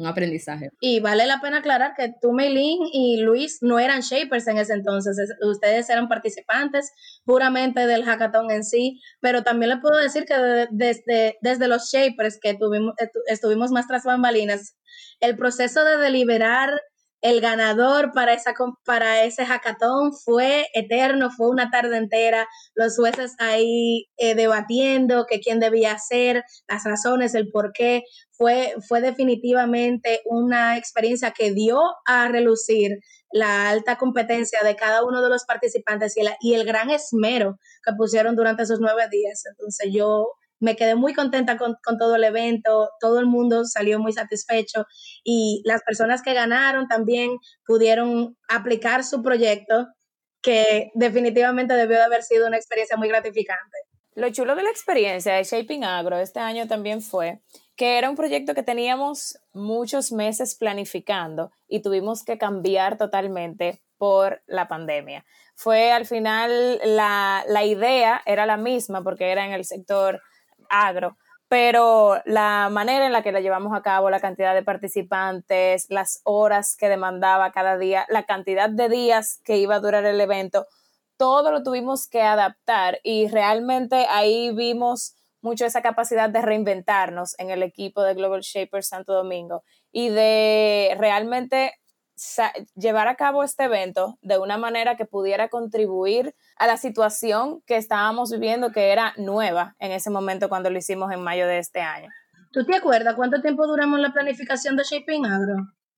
un 0.00 0.06
aprendizaje. 0.06 0.70
Y 0.80 1.00
vale 1.00 1.26
la 1.26 1.40
pena 1.40 1.58
aclarar 1.58 1.92
que 1.96 2.12
tú, 2.20 2.32
Meilín 2.32 2.78
y 2.92 3.20
Luis 3.20 3.58
no 3.60 3.78
eran 3.78 4.00
shapers 4.00 4.46
en 4.48 4.58
ese 4.58 4.72
entonces, 4.72 5.16
ustedes 5.42 5.88
eran 5.90 6.08
participantes 6.08 6.92
puramente 7.24 7.86
del 7.86 8.04
hackathon 8.04 8.50
en 8.50 8.64
sí, 8.64 9.00
pero 9.20 9.42
también 9.42 9.70
les 9.70 9.80
puedo 9.80 9.96
decir 9.98 10.24
que 10.24 10.34
desde, 10.70 11.38
desde 11.40 11.68
los 11.68 11.90
shapers 11.92 12.38
que 12.40 12.54
tuvimos, 12.54 12.94
estuvimos 13.26 13.70
más 13.70 13.86
tras 13.86 14.04
bambalinas, 14.04 14.76
el 15.20 15.36
proceso 15.36 15.84
de 15.84 15.98
deliberar 15.98 16.80
el 17.22 17.40
ganador 17.40 18.12
para, 18.12 18.32
esa, 18.32 18.54
para 18.84 19.24
ese 19.24 19.44
hackathon 19.44 20.12
fue 20.12 20.66
eterno, 20.74 21.30
fue 21.30 21.50
una 21.50 21.70
tarde 21.70 21.96
entera, 21.98 22.46
los 22.74 22.96
jueces 22.96 23.34
ahí 23.38 24.06
eh, 24.16 24.34
debatiendo 24.34 25.26
que 25.28 25.40
quién 25.40 25.60
debía 25.60 25.98
ser, 25.98 26.44
las 26.68 26.84
razones, 26.84 27.34
el 27.34 27.50
por 27.50 27.72
qué. 27.72 28.02
Fue, 28.32 28.74
fue 28.88 29.02
definitivamente 29.02 30.22
una 30.24 30.78
experiencia 30.78 31.32
que 31.32 31.52
dio 31.52 31.78
a 32.06 32.28
relucir 32.28 33.00
la 33.30 33.68
alta 33.68 33.96
competencia 33.96 34.60
de 34.64 34.76
cada 34.76 35.04
uno 35.04 35.20
de 35.22 35.28
los 35.28 35.44
participantes 35.44 36.16
y, 36.16 36.22
y 36.40 36.54
el 36.54 36.64
gran 36.64 36.88
esmero 36.88 37.58
que 37.84 37.92
pusieron 37.98 38.36
durante 38.36 38.62
esos 38.62 38.80
nueve 38.80 39.08
días. 39.10 39.42
Entonces 39.46 39.90
yo 39.92 40.26
me 40.60 40.76
quedé 40.76 40.94
muy 40.94 41.14
contenta 41.14 41.56
con, 41.56 41.76
todo 41.98 42.16
el 42.16 42.24
evento, 42.24 42.90
todo 43.00 43.18
el 43.18 43.26
mundo 43.26 43.64
salió 43.64 43.98
muy 43.98 44.12
satisfecho 44.12 44.86
y 45.24 45.62
las 45.64 45.82
personas 45.82 46.22
que 46.22 46.34
ganaron 46.34 46.86
también 46.86 47.30
pudieron 47.66 48.36
aplicar 48.48 49.02
su 49.02 49.22
proyecto, 49.22 49.88
que 50.42 50.90
definitivamente 50.94 51.74
debió 51.74 51.96
de 51.96 52.04
haber 52.04 52.22
sido 52.22 52.46
una 52.46 52.56
experiencia 52.56 52.96
muy 52.96 53.08
gratificante. 53.08 53.78
Lo 54.14 54.30
chulo 54.30 54.54
de 54.54 54.62
la 54.62 54.70
experiencia 54.70 55.34
de 55.34 55.44
Shaping 55.44 55.84
Agro 55.84 56.18
este 56.18 56.40
año 56.40 56.66
también 56.66 57.00
fue 57.00 57.40
que 57.76 57.96
era 57.96 58.10
un 58.10 58.16
proyecto 58.16 58.54
que 58.54 58.62
teníamos 58.62 59.38
muchos 59.52 60.12
meses 60.12 60.54
planificando 60.54 61.50
y 61.68 61.80
tuvimos 61.80 62.24
que 62.24 62.36
cambiar 62.36 62.98
totalmente 62.98 63.82
por 63.96 64.42
la 64.46 64.68
pandemia. 64.68 65.24
Fue 65.54 65.92
al 65.92 66.06
final 66.06 66.80
la, 66.84 67.44
la 67.48 67.64
idea 67.64 68.20
era 68.26 68.44
la 68.46 68.56
misma 68.56 69.02
porque 69.02 69.30
era 69.30 69.46
en 69.46 69.52
el 69.52 69.64
sector 69.64 70.20
agro, 70.70 71.16
pero 71.48 72.22
la 72.26 72.68
manera 72.70 73.06
en 73.06 73.12
la 73.12 73.22
que 73.22 73.32
la 73.32 73.40
llevamos 73.40 73.76
a 73.76 73.82
cabo, 73.82 74.08
la 74.08 74.20
cantidad 74.20 74.54
de 74.54 74.62
participantes, 74.62 75.86
las 75.90 76.20
horas 76.24 76.76
que 76.76 76.88
demandaba 76.88 77.50
cada 77.50 77.76
día, 77.76 78.06
la 78.08 78.24
cantidad 78.24 78.70
de 78.70 78.88
días 78.88 79.40
que 79.44 79.56
iba 79.56 79.74
a 79.74 79.80
durar 79.80 80.04
el 80.04 80.20
evento, 80.20 80.66
todo 81.16 81.50
lo 81.50 81.62
tuvimos 81.64 82.08
que 82.08 82.22
adaptar 82.22 83.00
y 83.02 83.26
realmente 83.28 84.06
ahí 84.08 84.54
vimos 84.54 85.16
mucho 85.42 85.66
esa 85.66 85.82
capacidad 85.82 86.30
de 86.30 86.40
reinventarnos 86.40 87.38
en 87.38 87.50
el 87.50 87.62
equipo 87.62 88.02
de 88.02 88.14
Global 88.14 88.42
Shapers 88.42 88.88
Santo 88.88 89.12
Domingo 89.12 89.64
y 89.90 90.10
de 90.10 90.94
realmente 90.98 91.74
llevar 92.74 93.08
a 93.08 93.16
cabo 93.16 93.44
este 93.44 93.64
evento 93.64 94.18
de 94.22 94.38
una 94.38 94.58
manera 94.58 94.96
que 94.96 95.04
pudiera 95.04 95.48
contribuir 95.48 96.34
a 96.56 96.66
la 96.66 96.76
situación 96.76 97.62
que 97.66 97.76
estábamos 97.76 98.30
viviendo, 98.30 98.72
que 98.72 98.92
era 98.92 99.14
nueva 99.16 99.76
en 99.78 99.92
ese 99.92 100.10
momento 100.10 100.48
cuando 100.48 100.70
lo 100.70 100.78
hicimos 100.78 101.12
en 101.12 101.22
mayo 101.22 101.46
de 101.46 101.58
este 101.58 101.80
año. 101.80 102.08
¿Tú 102.52 102.64
te 102.64 102.76
acuerdas 102.76 103.14
cuánto 103.14 103.40
tiempo 103.40 103.66
duramos 103.66 104.00
la 104.00 104.12
planificación 104.12 104.76
de 104.76 104.84
Shaping 104.84 105.24
Agro? 105.24 105.54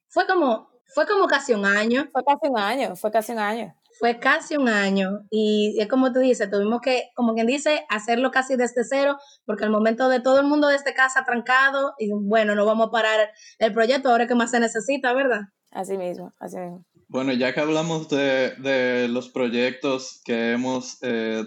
Fue 0.09 0.27
como, 0.27 0.69
fue 0.95 1.07
como 1.07 1.27
casi 1.27 1.55
un 1.55 1.65
año. 1.65 2.09
Fue 2.13 2.23
casi 2.25 2.49
un 2.49 2.59
año, 2.59 2.97
fue 2.97 3.11
casi 3.11 3.33
un 3.33 3.39
año. 3.39 3.75
Fue 3.99 4.19
casi 4.19 4.57
un 4.57 4.69
año 4.69 5.21
y 5.31 5.77
es 5.79 5.87
como 5.87 6.13
tú 6.13 6.21
dices, 6.21 6.51
tuvimos 6.51 6.81
que, 6.81 7.11
como 7.15 7.35
quien 7.35 7.47
dice, 7.47 7.85
hacerlo 7.89 8.31
casi 8.31 8.57
desde 8.57 8.85
cero, 8.85 9.17
porque 9.45 9.65
al 9.65 9.71
momento 9.71 10.09
de 10.09 10.21
todo 10.21 10.41
el 10.41 10.47
mundo 10.47 10.69
desde 10.69 10.95
casa 10.95 11.25
trancado 11.25 11.95
y 11.99 12.11
bueno, 12.11 12.55
no 12.55 12.67
vamos 12.67 12.89
a 12.89 12.91
parar 12.91 13.31
el 13.59 13.73
proyecto 13.73 14.11
ahora 14.11 14.27
que 14.27 14.35
más 14.35 14.51
se 14.51 14.61
necesita, 14.61 15.13
¿verdad? 15.13 15.43
Así 15.73 15.97
mismo, 15.97 16.35
así 16.39 16.59
mismo. 16.59 16.85
Bueno, 17.09 17.33
ya 17.33 17.55
que 17.55 17.61
hablamos 17.61 18.09
de, 18.09 19.09
los 19.09 19.31
proyectos 19.31 20.21
que 20.25 20.53
hemos 20.53 20.99
eh, 21.03 21.45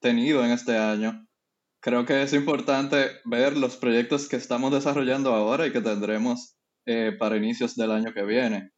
tenido 0.00 0.44
en 0.44 0.50
este 0.50 0.76
año, 0.76 1.26
creo 1.80 2.06
que 2.06 2.22
es 2.22 2.32
importante 2.32 3.10
ver 3.24 3.56
los 3.56 3.76
proyectos 3.76 4.28
que 4.28 4.36
estamos 4.36 4.72
desarrollando 4.72 5.34
ahora 5.34 5.66
y 5.66 5.72
que 5.72 5.82
tendremos 5.82 6.56
eh, 6.86 7.12
para 7.18 7.36
inicios 7.36 7.76
del 7.76 7.92
año 7.92 8.12
que 8.14 8.24
viene. 8.24 8.70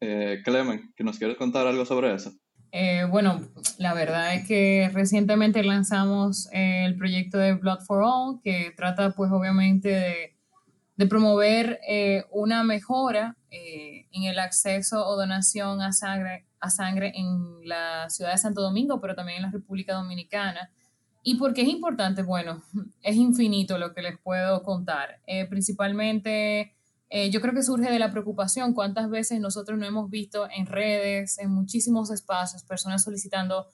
Eh, 0.00 0.42
Clemen, 0.44 0.92
¿que 0.94 1.04
nos 1.04 1.18
quieres 1.18 1.36
contar 1.36 1.66
algo 1.66 1.84
sobre 1.84 2.14
eso? 2.14 2.32
bueno, 3.08 3.40
la 3.78 3.94
verdad 3.94 4.34
es 4.34 4.48
que 4.48 4.90
recientemente 4.92 5.62
lanzamos 5.62 6.48
el 6.50 6.96
proyecto 6.96 7.38
de 7.38 7.54
Blood 7.54 7.82
for 7.86 8.02
All, 8.02 8.40
que 8.42 8.72
trata 8.76 9.12
pues 9.12 9.30
obviamente 9.30 9.90
de 9.90 10.34
de 10.96 11.06
promover 11.06 11.80
eh, 11.88 12.24
una 12.30 12.62
mejora 12.62 13.36
eh, 13.50 14.03
en 14.14 14.24
el 14.24 14.38
acceso 14.38 15.06
o 15.06 15.16
donación 15.16 15.82
a 15.82 15.92
sangre, 15.92 16.46
a 16.60 16.70
sangre 16.70 17.12
en 17.14 17.68
la 17.68 18.08
ciudad 18.08 18.32
de 18.32 18.38
Santo 18.38 18.62
Domingo, 18.62 19.00
pero 19.00 19.14
también 19.14 19.36
en 19.36 19.42
la 19.42 19.50
República 19.50 19.94
Dominicana. 19.94 20.70
¿Y 21.22 21.36
por 21.36 21.52
qué 21.52 21.62
es 21.62 21.68
importante? 21.68 22.22
Bueno, 22.22 22.62
es 23.02 23.16
infinito 23.16 23.78
lo 23.78 23.92
que 23.92 24.02
les 24.02 24.18
puedo 24.18 24.62
contar. 24.62 25.20
Eh, 25.26 25.46
principalmente, 25.46 26.74
yo 27.30 27.40
creo 27.40 27.54
que 27.54 27.62
surge 27.62 27.92
de 27.92 28.00
la 28.00 28.10
preocupación 28.10 28.74
cuántas 28.74 29.08
veces 29.08 29.38
nosotros 29.38 29.78
no 29.78 29.86
hemos 29.86 30.10
visto 30.10 30.48
en 30.50 30.66
redes, 30.66 31.38
en 31.38 31.50
muchísimos 31.50 32.10
espacios, 32.10 32.64
personas 32.64 33.04
solicitando 33.04 33.68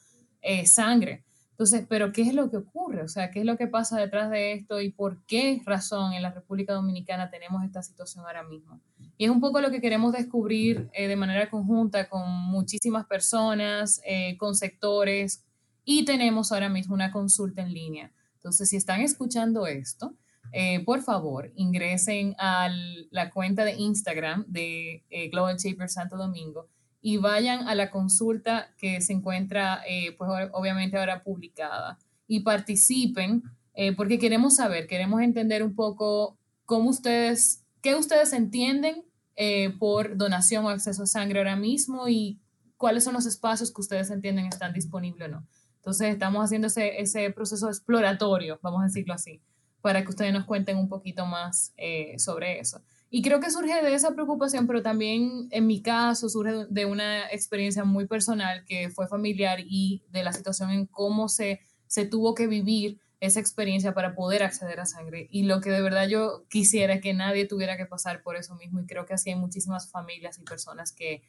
sangre 0.66 1.24
entonces, 1.60 1.84
pero 1.90 2.10
¿qué 2.10 2.22
es 2.22 2.32
lo 2.32 2.50
que 2.50 2.56
ocurre? 2.56 3.02
O 3.02 3.08
sea, 3.08 3.30
¿qué 3.30 3.40
es 3.40 3.44
lo 3.44 3.58
que 3.58 3.66
pasa 3.66 4.00
detrás 4.00 4.30
de 4.30 4.54
esto 4.54 4.80
y 4.80 4.92
por 4.92 5.22
qué 5.26 5.60
razón 5.66 6.14
en 6.14 6.22
la 6.22 6.30
República 6.30 6.72
Dominicana 6.72 7.28
tenemos 7.28 7.62
esta 7.62 7.82
situación 7.82 8.24
ahora 8.24 8.42
mismo? 8.42 8.80
Y 9.18 9.26
es 9.26 9.30
un 9.30 9.42
poco 9.42 9.60
lo 9.60 9.70
que 9.70 9.82
queremos 9.82 10.14
descubrir 10.14 10.88
eh, 10.94 11.06
de 11.06 11.16
manera 11.16 11.50
conjunta 11.50 12.08
con 12.08 12.26
muchísimas 12.30 13.04
personas, 13.04 14.00
eh, 14.06 14.38
con 14.38 14.54
sectores, 14.54 15.44
y 15.84 16.06
tenemos 16.06 16.50
ahora 16.50 16.70
mismo 16.70 16.94
una 16.94 17.12
consulta 17.12 17.60
en 17.60 17.74
línea. 17.74 18.10
Entonces, 18.36 18.70
si 18.70 18.76
están 18.76 19.02
escuchando 19.02 19.66
esto, 19.66 20.14
eh, 20.52 20.82
por 20.86 21.02
favor, 21.02 21.52
ingresen 21.56 22.34
a 22.38 22.70
la 23.10 23.28
cuenta 23.28 23.66
de 23.66 23.72
Instagram 23.72 24.46
de 24.48 25.04
Global 25.30 25.58
Shaper 25.58 25.90
Santo 25.90 26.16
Domingo 26.16 26.68
y 27.02 27.16
vayan 27.16 27.66
a 27.68 27.74
la 27.74 27.90
consulta 27.90 28.74
que 28.76 29.00
se 29.00 29.12
encuentra, 29.12 29.82
eh, 29.88 30.14
pues 30.18 30.30
obviamente 30.52 30.98
ahora 30.98 31.22
publicada 31.22 31.98
y 32.26 32.40
participen 32.40 33.42
eh, 33.74 33.94
porque 33.94 34.18
queremos 34.18 34.56
saber, 34.56 34.86
queremos 34.86 35.22
entender 35.22 35.62
un 35.62 35.74
poco 35.74 36.36
cómo 36.66 36.90
ustedes, 36.90 37.64
qué 37.80 37.94
ustedes 37.94 38.32
entienden 38.32 39.04
eh, 39.36 39.70
por 39.78 40.16
donación 40.16 40.64
o 40.66 40.68
acceso 40.68 41.04
a 41.04 41.06
sangre 41.06 41.38
ahora 41.38 41.56
mismo 41.56 42.08
y 42.08 42.38
cuáles 42.76 43.04
son 43.04 43.14
los 43.14 43.26
espacios 43.26 43.72
que 43.72 43.80
ustedes 43.80 44.10
entienden 44.10 44.46
están 44.46 44.74
disponibles 44.74 45.28
o 45.28 45.30
no. 45.32 45.46
Entonces 45.76 46.12
estamos 46.12 46.44
haciendo 46.44 46.66
ese, 46.66 47.00
ese 47.00 47.30
proceso 47.30 47.68
exploratorio, 47.68 48.58
vamos 48.62 48.82
a 48.82 48.86
decirlo 48.86 49.14
así, 49.14 49.40
para 49.80 50.02
que 50.02 50.10
ustedes 50.10 50.32
nos 50.34 50.44
cuenten 50.44 50.76
un 50.76 50.88
poquito 50.88 51.24
más 51.24 51.72
sobre 52.18 52.60
eso. 52.60 52.82
Y 53.10 53.22
creo 53.22 53.40
que 53.40 53.50
surge 53.50 53.82
de 53.82 53.92
esa 53.92 54.14
preocupación, 54.14 54.68
pero 54.68 54.82
también 54.82 55.48
en 55.50 55.66
mi 55.66 55.82
caso 55.82 56.28
surge 56.28 56.66
de 56.70 56.84
una 56.84 57.28
experiencia 57.30 57.84
muy 57.84 58.06
personal 58.06 58.64
que 58.64 58.88
fue 58.88 59.08
familiar 59.08 59.58
y 59.60 60.04
de 60.10 60.22
la 60.22 60.32
situación 60.32 60.70
en 60.70 60.86
cómo 60.86 61.28
se, 61.28 61.60
se 61.88 62.06
tuvo 62.06 62.36
que 62.36 62.46
vivir 62.46 63.00
esa 63.18 63.40
experiencia 63.40 63.94
para 63.94 64.14
poder 64.14 64.44
acceder 64.44 64.78
a 64.78 64.86
sangre. 64.86 65.28
Y 65.30 65.42
lo 65.42 65.60
que 65.60 65.70
de 65.70 65.82
verdad 65.82 66.08
yo 66.08 66.44
quisiera 66.48 67.00
que 67.00 67.12
nadie 67.12 67.46
tuviera 67.46 67.76
que 67.76 67.84
pasar 67.84 68.22
por 68.22 68.36
eso 68.36 68.54
mismo. 68.54 68.80
Y 68.80 68.86
creo 68.86 69.06
que 69.06 69.14
así 69.14 69.30
hay 69.30 69.36
muchísimas 69.36 69.90
familias 69.90 70.38
y 70.38 70.42
personas 70.42 70.92
que, 70.92 71.22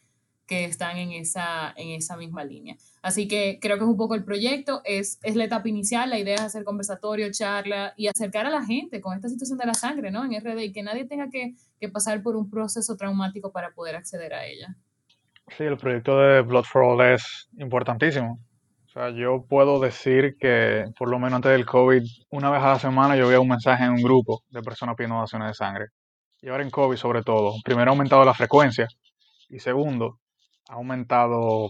que 0.52 0.66
están 0.66 0.98
en 0.98 1.14
esa, 1.14 1.74
en 1.78 1.92
esa 1.92 2.18
misma 2.18 2.44
línea. 2.44 2.76
Así 3.02 3.26
que 3.26 3.58
creo 3.62 3.78
que 3.78 3.86
es 3.86 3.90
un 3.90 3.96
poco 3.96 4.16
el 4.16 4.26
proyecto, 4.26 4.82
es, 4.84 5.18
es 5.24 5.38
la 5.38 5.46
etapa 5.46 5.70
inicial, 5.70 6.10
la 6.10 6.20
idea 6.20 6.36
es 6.36 6.42
hacer 6.42 6.66
conversatorio, 6.66 7.32
charla 7.32 7.94
y 7.96 8.08
acercar 8.08 8.46
a 8.46 8.50
la 8.50 8.62
gente 8.66 9.00
con 9.00 9.16
esta 9.16 9.30
situación 9.30 9.58
de 9.58 9.66
la 9.66 9.74
sangre, 9.74 10.12
¿no? 10.12 10.26
En 10.26 10.34
RD 10.34 10.60
y 10.60 10.74
que 10.74 10.84
nadie 10.84 11.06
tenga 11.06 11.30
que, 11.30 11.56
que 11.80 11.88
pasar 11.88 12.22
por 12.22 12.36
un 12.36 12.50
proceso 12.50 12.98
traumático 12.98 13.54
para 13.54 13.72
poder 13.72 13.96
acceder 13.96 14.34
a 14.34 14.46
ella. 14.46 14.76
Sí, 15.58 15.64
el 15.64 15.78
proyecto 15.78 16.20
de 16.20 16.42
Blood 16.42 16.66
for 16.66 16.84
All 16.84 17.14
es 17.14 17.48
importantísimo. 17.58 18.38
O 18.88 18.90
sea, 18.92 19.12
yo 19.12 19.46
puedo 19.48 19.80
decir 19.80 20.36
que 20.38 20.84
por 21.00 21.10
lo 21.10 21.18
menos 21.18 21.38
antes 21.38 21.54
del 21.54 21.66
COVID, 21.66 22.04
una 22.30 22.52
vez 22.52 22.62
a 22.62 22.74
la 22.74 22.80
semana 22.80 23.16
yo 23.16 23.28
veía 23.28 23.40
un 23.40 23.48
mensaje 23.48 23.86
en 23.86 23.92
un 23.92 24.04
grupo 24.04 24.44
de 24.50 24.62
personas 24.62 24.98
pidiendo 24.98 25.16
donaciones 25.16 25.48
de 25.48 25.54
sangre. 25.54 25.86
Y 26.42 26.50
ahora 26.50 26.64
en 26.64 26.70
COVID 26.70 26.98
sobre 26.98 27.24
todo, 27.24 27.54
primero 27.64 27.90
ha 27.90 27.94
aumentado 27.94 28.26
la 28.26 28.34
frecuencia 28.34 28.90
y 29.52 29.60
segundo, 29.60 30.21
ha 30.72 30.76
aumentado 30.76 31.70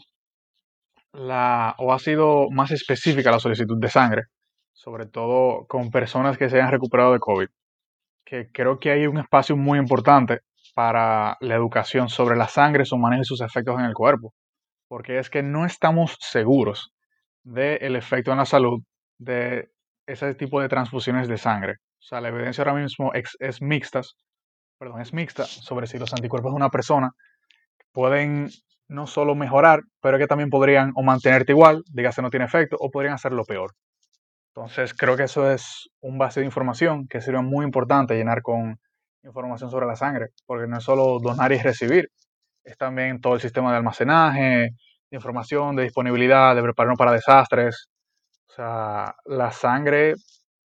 la, 1.11 1.75
o 1.79 1.91
ha 1.91 1.99
sido 1.99 2.49
más 2.51 2.71
específica 2.71 3.31
la 3.31 3.39
solicitud 3.39 3.77
de 3.79 3.89
sangre, 3.89 4.23
sobre 4.73 5.07
todo 5.07 5.65
con 5.67 5.89
personas 5.89 6.37
que 6.37 6.49
se 6.49 6.61
han 6.61 6.71
recuperado 6.71 7.11
de 7.13 7.19
COVID, 7.19 7.47
que 8.23 8.51
creo 8.51 8.79
que 8.79 8.91
hay 8.91 9.07
un 9.07 9.17
espacio 9.17 9.57
muy 9.57 9.79
importante 9.79 10.41
para 10.75 11.35
la 11.41 11.55
educación 11.55 12.09
sobre 12.09 12.37
la 12.37 12.47
sangre, 12.47 12.85
su 12.85 12.97
manejo 12.97 13.23
y 13.23 13.25
sus 13.25 13.41
efectos 13.41 13.79
en 13.79 13.85
el 13.85 13.95
cuerpo, 13.95 14.33
porque 14.87 15.17
es 15.17 15.31
que 15.31 15.41
no 15.41 15.65
estamos 15.65 16.15
seguros 16.19 16.93
del 17.43 17.95
efecto 17.95 18.31
en 18.31 18.37
la 18.37 18.45
salud 18.45 18.83
de 19.17 19.71
ese 20.05 20.35
tipo 20.35 20.61
de 20.61 20.69
transfusiones 20.69 21.27
de 21.27 21.37
sangre. 21.37 21.73
O 21.99 22.03
sea, 22.03 22.21
la 22.21 22.29
evidencia 22.29 22.63
ahora 22.63 22.79
mismo 22.79 23.13
es, 23.13 23.35
es 23.39 23.63
mixta, 23.63 24.01
perdón, 24.77 25.01
es 25.01 25.11
mixta 25.11 25.45
sobre 25.45 25.87
si 25.87 25.97
los 25.97 26.13
anticuerpos 26.13 26.51
de 26.51 26.55
una 26.55 26.69
persona 26.69 27.09
pueden 27.91 28.49
no 28.91 29.07
solo 29.07 29.35
mejorar, 29.35 29.81
pero 30.01 30.17
que 30.17 30.27
también 30.27 30.49
podrían 30.49 30.91
o 30.95 31.01
mantenerte 31.01 31.53
igual, 31.53 31.83
dígase 31.87 32.21
no 32.21 32.29
tiene 32.29 32.45
efecto, 32.45 32.75
o 32.79 32.91
podrían 32.91 33.13
hacerlo 33.13 33.45
peor. 33.45 33.71
Entonces 34.53 34.93
creo 34.93 35.15
que 35.15 35.23
eso 35.23 35.49
es 35.49 35.89
un 36.01 36.17
base 36.17 36.41
de 36.41 36.45
información 36.45 37.07
que 37.07 37.21
sería 37.21 37.41
muy 37.41 37.65
importante 37.65 38.15
llenar 38.15 38.41
con 38.41 38.77
información 39.23 39.71
sobre 39.71 39.85
la 39.87 39.95
sangre, 39.95 40.27
porque 40.45 40.67
no 40.67 40.77
es 40.77 40.83
solo 40.83 41.19
donar 41.19 41.53
y 41.53 41.57
recibir, 41.59 42.09
es 42.65 42.77
también 42.77 43.21
todo 43.21 43.35
el 43.35 43.41
sistema 43.41 43.71
de 43.71 43.77
almacenaje, 43.77 44.71
de 45.09 45.15
información, 45.17 45.75
de 45.77 45.83
disponibilidad, 45.83 46.53
de 46.53 46.61
prepararnos 46.61 46.97
para 46.97 47.13
desastres. 47.13 47.87
O 48.49 48.53
sea, 48.53 49.15
la 49.25 49.51
sangre 49.51 50.15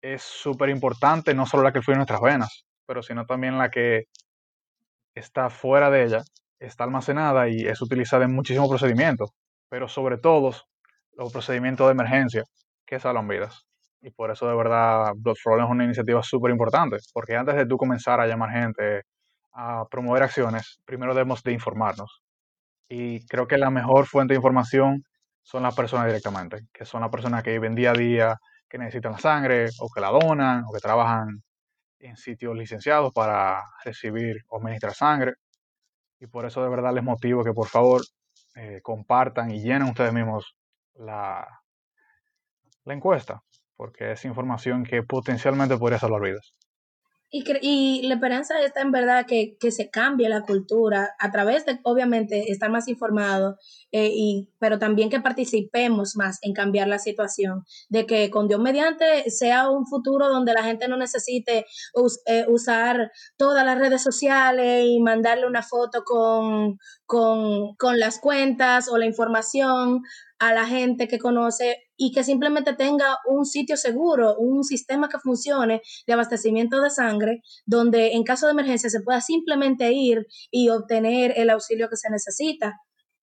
es 0.00 0.22
súper 0.22 0.68
importante, 0.68 1.34
no 1.34 1.46
solo 1.46 1.64
la 1.64 1.72
que 1.72 1.82
fluye 1.82 1.96
en 1.96 1.98
nuestras 1.98 2.20
venas, 2.20 2.64
pero 2.86 3.02
sino 3.02 3.26
también 3.26 3.58
la 3.58 3.70
que 3.70 4.04
está 5.16 5.50
fuera 5.50 5.90
de 5.90 6.04
ella 6.04 6.22
está 6.66 6.84
almacenada 6.84 7.48
y 7.48 7.66
es 7.66 7.80
utilizada 7.82 8.24
en 8.24 8.34
muchísimos 8.34 8.68
procedimientos, 8.68 9.30
pero 9.68 9.88
sobre 9.88 10.18
todo 10.18 10.52
los 11.12 11.32
procedimientos 11.32 11.86
de 11.86 11.92
emergencia 11.92 12.44
que 12.86 13.00
salvan 13.00 13.28
vidas. 13.28 13.64
Y 14.00 14.10
por 14.10 14.30
eso 14.30 14.46
de 14.46 14.54
verdad 14.54 15.12
Blood 15.16 15.36
for 15.42 15.60
es 15.60 15.66
una 15.68 15.84
iniciativa 15.84 16.22
súper 16.22 16.50
importante, 16.50 16.98
porque 17.12 17.36
antes 17.36 17.54
de 17.56 17.66
tú 17.66 17.76
comenzar 17.76 18.20
a 18.20 18.26
llamar 18.26 18.50
gente 18.50 19.02
a 19.52 19.84
promover 19.90 20.22
acciones, 20.22 20.80
primero 20.84 21.14
debemos 21.14 21.42
de 21.42 21.52
informarnos. 21.52 22.22
Y 22.88 23.26
creo 23.26 23.46
que 23.46 23.56
la 23.56 23.70
mejor 23.70 24.06
fuente 24.06 24.34
de 24.34 24.36
información 24.36 25.04
son 25.42 25.62
las 25.62 25.74
personas 25.74 26.06
directamente, 26.06 26.60
que 26.72 26.84
son 26.84 27.00
las 27.00 27.10
personas 27.10 27.42
que 27.42 27.52
viven 27.52 27.74
día 27.74 27.92
a 27.92 27.94
día, 27.94 28.36
que 28.68 28.78
necesitan 28.78 29.12
la 29.12 29.18
sangre 29.18 29.68
o 29.80 29.88
que 29.88 30.00
la 30.00 30.10
donan 30.10 30.64
o 30.68 30.72
que 30.72 30.80
trabajan 30.80 31.42
en 31.98 32.16
sitios 32.16 32.56
licenciados 32.56 33.12
para 33.14 33.62
recibir 33.84 34.36
o 34.48 34.58
administrar 34.58 34.94
sangre. 34.94 35.34
Y 36.24 36.26
por 36.26 36.46
eso 36.46 36.62
de 36.62 36.70
verdad 36.70 36.94
les 36.94 37.04
motivo 37.04 37.44
que 37.44 37.52
por 37.52 37.68
favor 37.68 38.00
eh, 38.54 38.80
compartan 38.82 39.50
y 39.50 39.60
llenen 39.60 39.90
ustedes 39.90 40.14
mismos 40.14 40.56
la, 40.94 41.46
la 42.86 42.94
encuesta, 42.94 43.42
porque 43.76 44.12
es 44.12 44.24
información 44.24 44.84
que 44.84 45.02
potencialmente 45.02 45.76
podría 45.76 45.98
salvar 45.98 46.22
vidas. 46.22 46.54
Y, 47.36 47.42
y, 47.62 48.02
la 48.06 48.14
esperanza 48.14 48.60
está 48.60 48.80
en 48.80 48.92
verdad 48.92 49.26
que, 49.26 49.56
que, 49.58 49.72
se 49.72 49.90
cambie 49.90 50.28
la 50.28 50.42
cultura 50.42 51.16
a 51.18 51.32
través 51.32 51.66
de, 51.66 51.80
obviamente, 51.82 52.52
estar 52.52 52.70
más 52.70 52.86
informados, 52.86 53.56
eh, 53.90 54.08
y, 54.14 54.52
pero 54.60 54.78
también 54.78 55.10
que 55.10 55.18
participemos 55.18 56.14
más 56.14 56.38
en 56.42 56.52
cambiar 56.52 56.86
la 56.86 57.00
situación, 57.00 57.64
de 57.88 58.06
que 58.06 58.30
con 58.30 58.46
Dios 58.46 58.60
mediante 58.60 59.28
sea 59.32 59.68
un 59.68 59.84
futuro 59.84 60.28
donde 60.28 60.52
la 60.52 60.62
gente 60.62 60.86
no 60.86 60.96
necesite 60.96 61.66
eh, 62.26 62.44
usar 62.46 63.10
todas 63.36 63.66
las 63.66 63.80
redes 63.80 64.04
sociales 64.04 64.84
y 64.86 65.00
mandarle 65.00 65.48
una 65.48 65.64
foto 65.64 66.04
con, 66.04 66.78
con, 67.04 67.74
con 67.74 67.98
las 67.98 68.20
cuentas 68.20 68.88
o 68.88 68.96
la 68.96 69.06
información 69.06 70.02
a 70.38 70.54
la 70.54 70.66
gente 70.66 71.08
que 71.08 71.18
conoce 71.18 71.83
y 71.96 72.12
que 72.12 72.24
simplemente 72.24 72.74
tenga 72.74 73.18
un 73.26 73.44
sitio 73.44 73.76
seguro, 73.76 74.36
un 74.38 74.64
sistema 74.64 75.08
que 75.08 75.18
funcione 75.18 75.82
de 76.06 76.12
abastecimiento 76.12 76.80
de 76.80 76.90
sangre, 76.90 77.42
donde 77.66 78.12
en 78.12 78.24
caso 78.24 78.46
de 78.46 78.52
emergencia 78.52 78.90
se 78.90 79.00
pueda 79.00 79.20
simplemente 79.20 79.92
ir 79.92 80.26
y 80.50 80.68
obtener 80.68 81.34
el 81.36 81.50
auxilio 81.50 81.88
que 81.88 81.96
se 81.96 82.10
necesita 82.10 82.74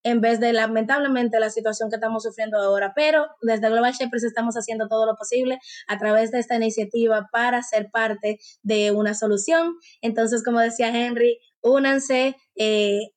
en 0.03 0.21
vez 0.21 0.39
de 0.39 0.53
lamentablemente 0.53 1.39
la 1.39 1.49
situación 1.49 1.89
que 1.89 1.95
estamos 1.95 2.23
sufriendo 2.23 2.57
ahora. 2.59 2.93
Pero 2.95 3.27
desde 3.41 3.69
Global 3.69 3.93
Shapers 3.93 4.23
estamos 4.23 4.55
haciendo 4.55 4.87
todo 4.87 5.05
lo 5.05 5.15
posible 5.15 5.59
a 5.87 5.97
través 5.97 6.31
de 6.31 6.39
esta 6.39 6.55
iniciativa 6.55 7.29
para 7.31 7.61
ser 7.61 7.89
parte 7.91 8.39
de 8.63 8.91
una 8.91 9.13
solución. 9.13 9.75
Entonces, 10.01 10.43
como 10.43 10.59
decía 10.59 10.89
Henry, 10.89 11.39
únanse, 11.61 12.35
eh, 12.55 13.11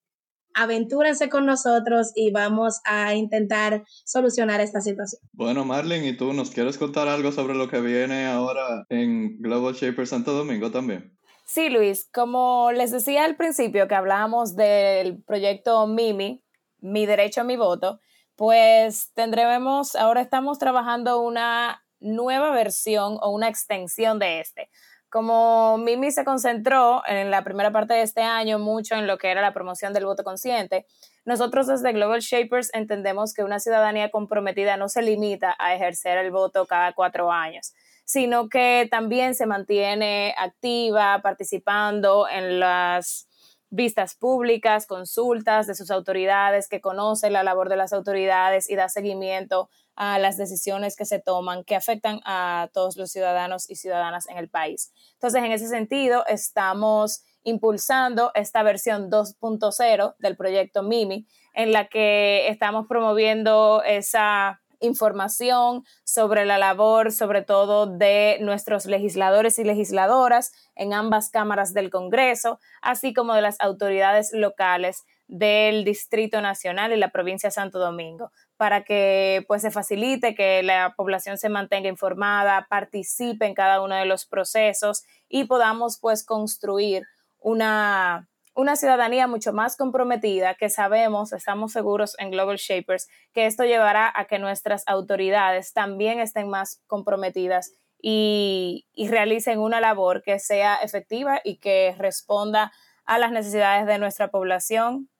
aventúrense 0.54 1.28
con 1.28 1.46
nosotros 1.46 2.12
y 2.14 2.30
vamos 2.30 2.80
a 2.84 3.14
intentar 3.14 3.84
solucionar 4.04 4.60
esta 4.60 4.80
situación. 4.80 5.20
Bueno, 5.32 5.64
Marlene, 5.64 6.08
¿y 6.08 6.16
tú 6.16 6.32
nos 6.32 6.50
quieres 6.50 6.78
contar 6.78 7.08
algo 7.08 7.32
sobre 7.32 7.54
lo 7.54 7.68
que 7.68 7.80
viene 7.80 8.26
ahora 8.26 8.86
en 8.88 9.40
Global 9.40 9.74
Shaper 9.74 10.06
Santo 10.06 10.32
Domingo 10.32 10.70
también? 10.70 11.16
Sí, 11.44 11.68
Luis, 11.68 12.08
como 12.12 12.72
les 12.72 12.90
decía 12.90 13.24
al 13.24 13.36
principio 13.36 13.86
que 13.86 13.94
hablábamos 13.94 14.56
del 14.56 15.22
proyecto 15.24 15.86
Mimi, 15.86 16.42
Mi 16.80 17.04
Derecho 17.04 17.42
a 17.42 17.44
mi 17.44 17.56
Voto, 17.56 18.00
pues 18.36 19.12
tendremos, 19.14 19.94
ahora 19.94 20.22
estamos 20.22 20.58
trabajando 20.58 21.20
una 21.20 21.84
nueva 22.00 22.50
versión 22.50 23.18
o 23.20 23.30
una 23.30 23.48
extensión 23.48 24.18
de 24.18 24.40
este 24.40 24.70
como 25.14 25.79
Mimi 25.79 26.11
se 26.11 26.24
concentró 26.24 27.00
en 27.07 27.31
la 27.31 27.44
primera 27.44 27.70
parte 27.70 27.94
de 27.94 28.03
este 28.03 28.22
año 28.22 28.59
mucho 28.59 28.96
en 28.96 29.07
lo 29.07 29.16
que 29.16 29.31
era 29.31 29.40
la 29.42 29.55
promoción 29.55 29.92
del 29.92 30.07
voto 30.07 30.24
consciente, 30.24 30.87
nosotros 31.24 31.68
desde 31.68 31.92
Global 31.92 32.18
Shapers 32.18 32.74
entendemos 32.74 33.33
que 33.33 33.44
una 33.44 33.61
ciudadanía 33.61 34.11
comprometida 34.11 34.77
no 34.77 34.88
se 34.88 35.03
limita 35.03 35.55
a 35.61 35.72
ejercer 35.72 36.18
el 36.18 36.33
voto 36.33 36.66
cada 36.66 36.94
cuatro 36.94 37.31
años, 37.31 37.74
sino 38.05 38.48
que 38.48 38.88
también 38.90 39.37
se 39.37 39.46
mantiene 39.46 40.35
activa, 40.37 41.20
participando 41.22 42.27
en 42.29 42.59
las 42.59 43.29
vistas 43.74 44.14
públicas, 44.14 44.87
consultas 44.87 45.66
de 45.66 45.74
sus 45.74 45.90
autoridades, 45.90 46.68
que 46.68 46.80
conoce 46.80 47.28
la 47.30 47.42
labor 47.42 47.68
de 47.68 47.76
las 47.76 47.92
autoridades 47.92 48.70
y 48.70 48.76
da 48.76 48.88
seguimiento 48.88 49.68
a 49.96 50.18
las 50.18 50.37
decisiones 50.37 50.96
que 50.96 51.04
se 51.04 51.20
toman 51.20 51.64
que 51.64 51.76
afectan 51.76 52.20
a 52.24 52.68
todos 52.72 52.96
los 52.96 53.10
ciudadanos 53.10 53.68
y 53.68 53.76
ciudadanas 53.76 54.28
en 54.28 54.38
el 54.38 54.48
país. 54.48 54.92
Entonces, 55.14 55.42
en 55.42 55.52
ese 55.52 55.68
sentido, 55.68 56.24
estamos 56.26 57.24
impulsando 57.42 58.30
esta 58.34 58.62
versión 58.62 59.10
2.0 59.10 60.14
del 60.18 60.37
proyecto 60.37 60.82
MIMI, 60.82 61.26
en 61.54 61.72
la 61.72 61.88
que 61.88 62.48
estamos 62.48 62.87
promoviendo 62.88 63.82
esa 63.84 64.63
información 64.80 65.84
sobre 66.04 66.44
la 66.44 66.58
labor, 66.58 67.12
sobre 67.12 67.42
todo 67.42 67.87
de 67.87 68.38
nuestros 68.40 68.87
legisladores 68.87 69.58
y 69.58 69.64
legisladoras 69.64 70.52
en 70.74 70.92
ambas 70.92 71.30
cámaras 71.30 71.74
del 71.74 71.90
Congreso, 71.90 72.58
así 72.82 73.14
como 73.14 73.34
de 73.34 73.42
las 73.42 73.60
autoridades 73.60 74.32
locales 74.32 75.04
del 75.26 75.84
Distrito 75.84 76.40
Nacional 76.40 76.92
y 76.92 76.96
la 76.96 77.10
provincia 77.10 77.48
de 77.48 77.52
Santo 77.52 77.78
Domingo, 77.78 78.30
para 78.56 78.84
que 78.84 79.44
pues 79.48 79.62
se 79.62 79.70
facilite 79.70 80.34
que 80.34 80.62
la 80.62 80.94
población 80.96 81.38
se 81.38 81.48
mantenga 81.48 81.88
informada, 81.88 82.66
participe 82.68 83.46
en 83.46 83.54
cada 83.54 83.80
uno 83.80 83.94
de 83.94 84.04
los 84.04 84.26
procesos 84.26 85.04
y 85.28 85.44
podamos 85.44 85.98
pues 85.98 86.24
construir 86.24 87.04
una, 87.38 88.28
una 88.54 88.76
ciudadanía 88.76 89.26
mucho 89.26 89.52
más 89.52 89.76
comprometida 89.76 90.54
que 90.54 90.70
sabemos, 90.70 91.32
estamos 91.32 91.72
seguros 91.72 92.16
en 92.18 92.30
Global 92.30 92.56
Shapers, 92.56 93.08
que 93.32 93.46
esto 93.46 93.64
llevará 93.64 94.12
a 94.14 94.26
que 94.26 94.38
nuestras 94.38 94.84
autoridades 94.86 95.72
también 95.72 96.20
estén 96.20 96.48
más 96.48 96.82
comprometidas 96.86 97.72
y, 98.00 98.86
y 98.92 99.08
realicen 99.08 99.58
una 99.58 99.80
labor 99.80 100.22
que 100.22 100.38
sea 100.38 100.76
efectiva 100.76 101.40
y 101.42 101.58
que 101.58 101.94
responda 101.98 102.72
a 103.04 103.18
las 103.18 103.32
necesidades 103.32 103.86
de 103.86 103.98
nuestra 103.98 104.28
población, 104.30 105.10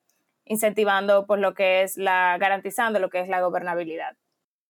incentivando 0.45 1.27
por 1.27 1.39
lo 1.39 1.55
que 1.55 1.83
es 1.83 1.97
la, 1.97 2.37
garantizando 2.39 2.99
lo 2.99 3.11
que 3.11 3.21
es 3.21 3.29
la 3.29 3.41
gobernabilidad. 3.41 4.17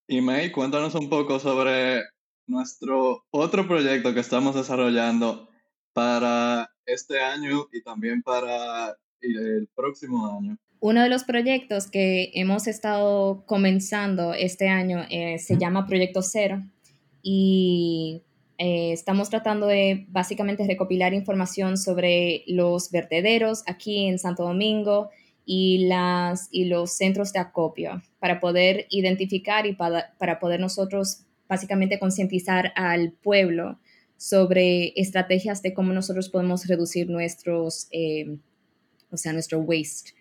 Y 0.06 0.20
May, 0.20 0.52
cuéntanos 0.52 0.94
un 0.94 1.08
poco 1.08 1.38
sobre 1.38 2.02
nuestro 2.46 3.24
otro 3.30 3.66
proyecto 3.66 4.12
que 4.14 4.20
estamos 4.20 4.54
desarrollando 4.54 5.48
para 5.92 6.73
este 6.86 7.20
año 7.20 7.68
y 7.72 7.82
también 7.82 8.22
para 8.22 8.96
el 9.20 9.68
próximo 9.74 10.26
año. 10.26 10.56
Uno 10.80 11.02
de 11.02 11.08
los 11.08 11.24
proyectos 11.24 11.90
que 11.90 12.30
hemos 12.34 12.66
estado 12.66 13.44
comenzando 13.46 14.34
este 14.34 14.68
año 14.68 15.04
eh, 15.08 15.38
se 15.38 15.56
llama 15.56 15.86
Proyecto 15.86 16.20
Cero 16.20 16.62
y 17.22 18.22
eh, 18.58 18.92
estamos 18.92 19.30
tratando 19.30 19.66
de 19.66 20.04
básicamente 20.10 20.66
recopilar 20.66 21.14
información 21.14 21.78
sobre 21.78 22.44
los 22.46 22.90
vertederos 22.90 23.62
aquí 23.66 24.06
en 24.06 24.18
Santo 24.18 24.44
Domingo 24.44 25.08
y, 25.46 25.86
las, 25.86 26.48
y 26.50 26.66
los 26.66 26.92
centros 26.92 27.32
de 27.32 27.38
acopio 27.38 28.02
para 28.18 28.38
poder 28.40 28.86
identificar 28.90 29.66
y 29.66 29.74
para, 29.74 30.14
para 30.18 30.38
poder 30.38 30.60
nosotros 30.60 31.24
básicamente 31.48 31.98
concientizar 31.98 32.72
al 32.76 33.12
pueblo 33.12 33.78
sobre 34.16 34.92
estrategias 34.96 35.62
de 35.62 35.74
cómo 35.74 35.92
nosotros 35.92 36.28
podemos 36.28 36.66
reducir 36.66 37.10
nuestros, 37.10 37.88
eh, 37.90 38.36
o 39.10 39.16
sea, 39.16 39.32
nuestro 39.32 39.60
waste. 39.60 40.12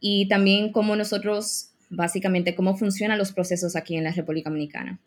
Y 0.00 0.28
también 0.28 0.72
cómo 0.72 0.96
nosotros, 0.96 1.70
básicamente, 1.88 2.54
cómo 2.54 2.76
funcionan 2.76 3.18
los 3.18 3.32
procesos 3.32 3.76
aquí 3.76 3.96
en 3.96 4.04
la 4.04 4.12
República 4.12 4.50
Dominicana. 4.50 5.00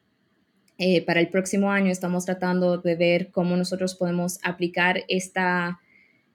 Eh, 0.78 1.04
para 1.04 1.20
el 1.20 1.30
próximo 1.30 1.72
año 1.72 1.92
estamos 1.92 2.26
tratando 2.26 2.78
de 2.80 2.96
ver 2.96 3.32
cómo 3.32 3.56
nosotros 3.56 3.94
podemos 3.96 4.40
aplicar 4.44 5.04
esta, 5.08 5.80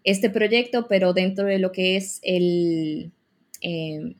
este 0.04 0.30
proyecto, 0.30 0.86
pero 0.88 1.12
dentro 1.12 1.46
de 1.46 1.58
lo 1.58 1.72
que 1.72 1.96
es 1.96 2.20
el, 2.22 3.10
eh, 3.60 4.14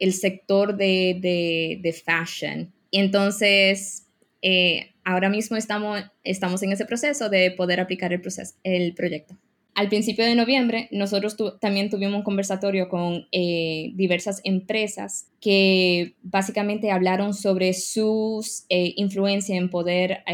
el 0.00 0.12
sector 0.12 0.76
de, 0.76 1.18
de, 1.20 1.78
de 1.80 1.92
fashion. 1.92 2.72
Entonces, 2.90 4.08
eh, 4.42 4.92
ahora 5.04 5.28
mismo 5.28 5.56
estamos, 5.56 6.02
en 6.62 6.72
ese 6.72 6.84
proceso 6.84 7.28
de 7.28 7.50
poder 7.50 7.80
aplicar 7.80 8.12
el, 8.12 8.20
proceso, 8.20 8.54
el 8.62 8.94
proyecto. 8.94 9.36
Al 9.74 9.88
principio 9.88 10.24
de 10.24 10.34
noviembre, 10.34 10.88
nosotros 10.90 11.36
también 11.60 11.90
tuvimos 11.90 12.16
un 12.16 12.22
conversatorio 12.22 12.88
con 12.88 13.28
eh, 13.32 13.92
diversas 13.94 14.40
empresas 14.44 15.28
que 15.40 16.16
básicamente 16.22 16.90
hablaron 16.90 17.34
sobre 17.34 17.72
su 17.72 18.44
eh, 18.68 18.92
influencia 18.96 19.56
en 19.56 19.70
poder 19.70 20.24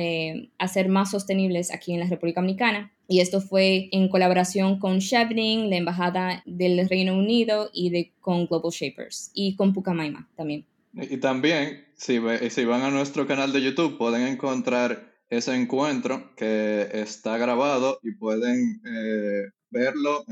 hacer 0.59 0.88
más 0.88 1.11
sostenibles 1.11 1.73
aquí 1.73 1.92
en 1.92 2.01
la 2.01 2.07
República 2.07 2.40
Dominicana. 2.40 2.92
Y 3.09 3.21
esto 3.21 3.40
fue 3.40 3.88
en 3.92 4.09
colaboración 4.09 4.81
con 4.81 4.99
Chevron, 4.99 5.71
la 5.71 5.77
Embajada 5.77 6.42
del 6.45 6.88
Reino 6.88 7.16
Unido 7.16 7.71
y 7.73 8.11
con 8.21 8.47
Global 8.47 8.73
Shapers 8.73 9.31
y 9.33 9.55
con 9.55 9.73
Pucamaima 9.73 10.29
también. 10.35 10.64
Y 10.96 11.18
también, 11.18 11.87
si, 11.94 12.18
si 12.50 12.64
van 12.64 12.82
a 12.82 12.90
nuestro 12.90 13.26
canal 13.26 13.52
de 13.52 13.62
YouTube, 13.62 13.98
pueden 13.98 14.26
encontrar 14.26 15.12
ese 15.28 15.54
encuentro 15.54 16.35
que 16.37 16.88
está 16.92 17.37
grabado 17.37 17.98
y 18.02 18.14
pueden 18.14 18.80
eh, 18.87 19.50
verlo 19.70 20.24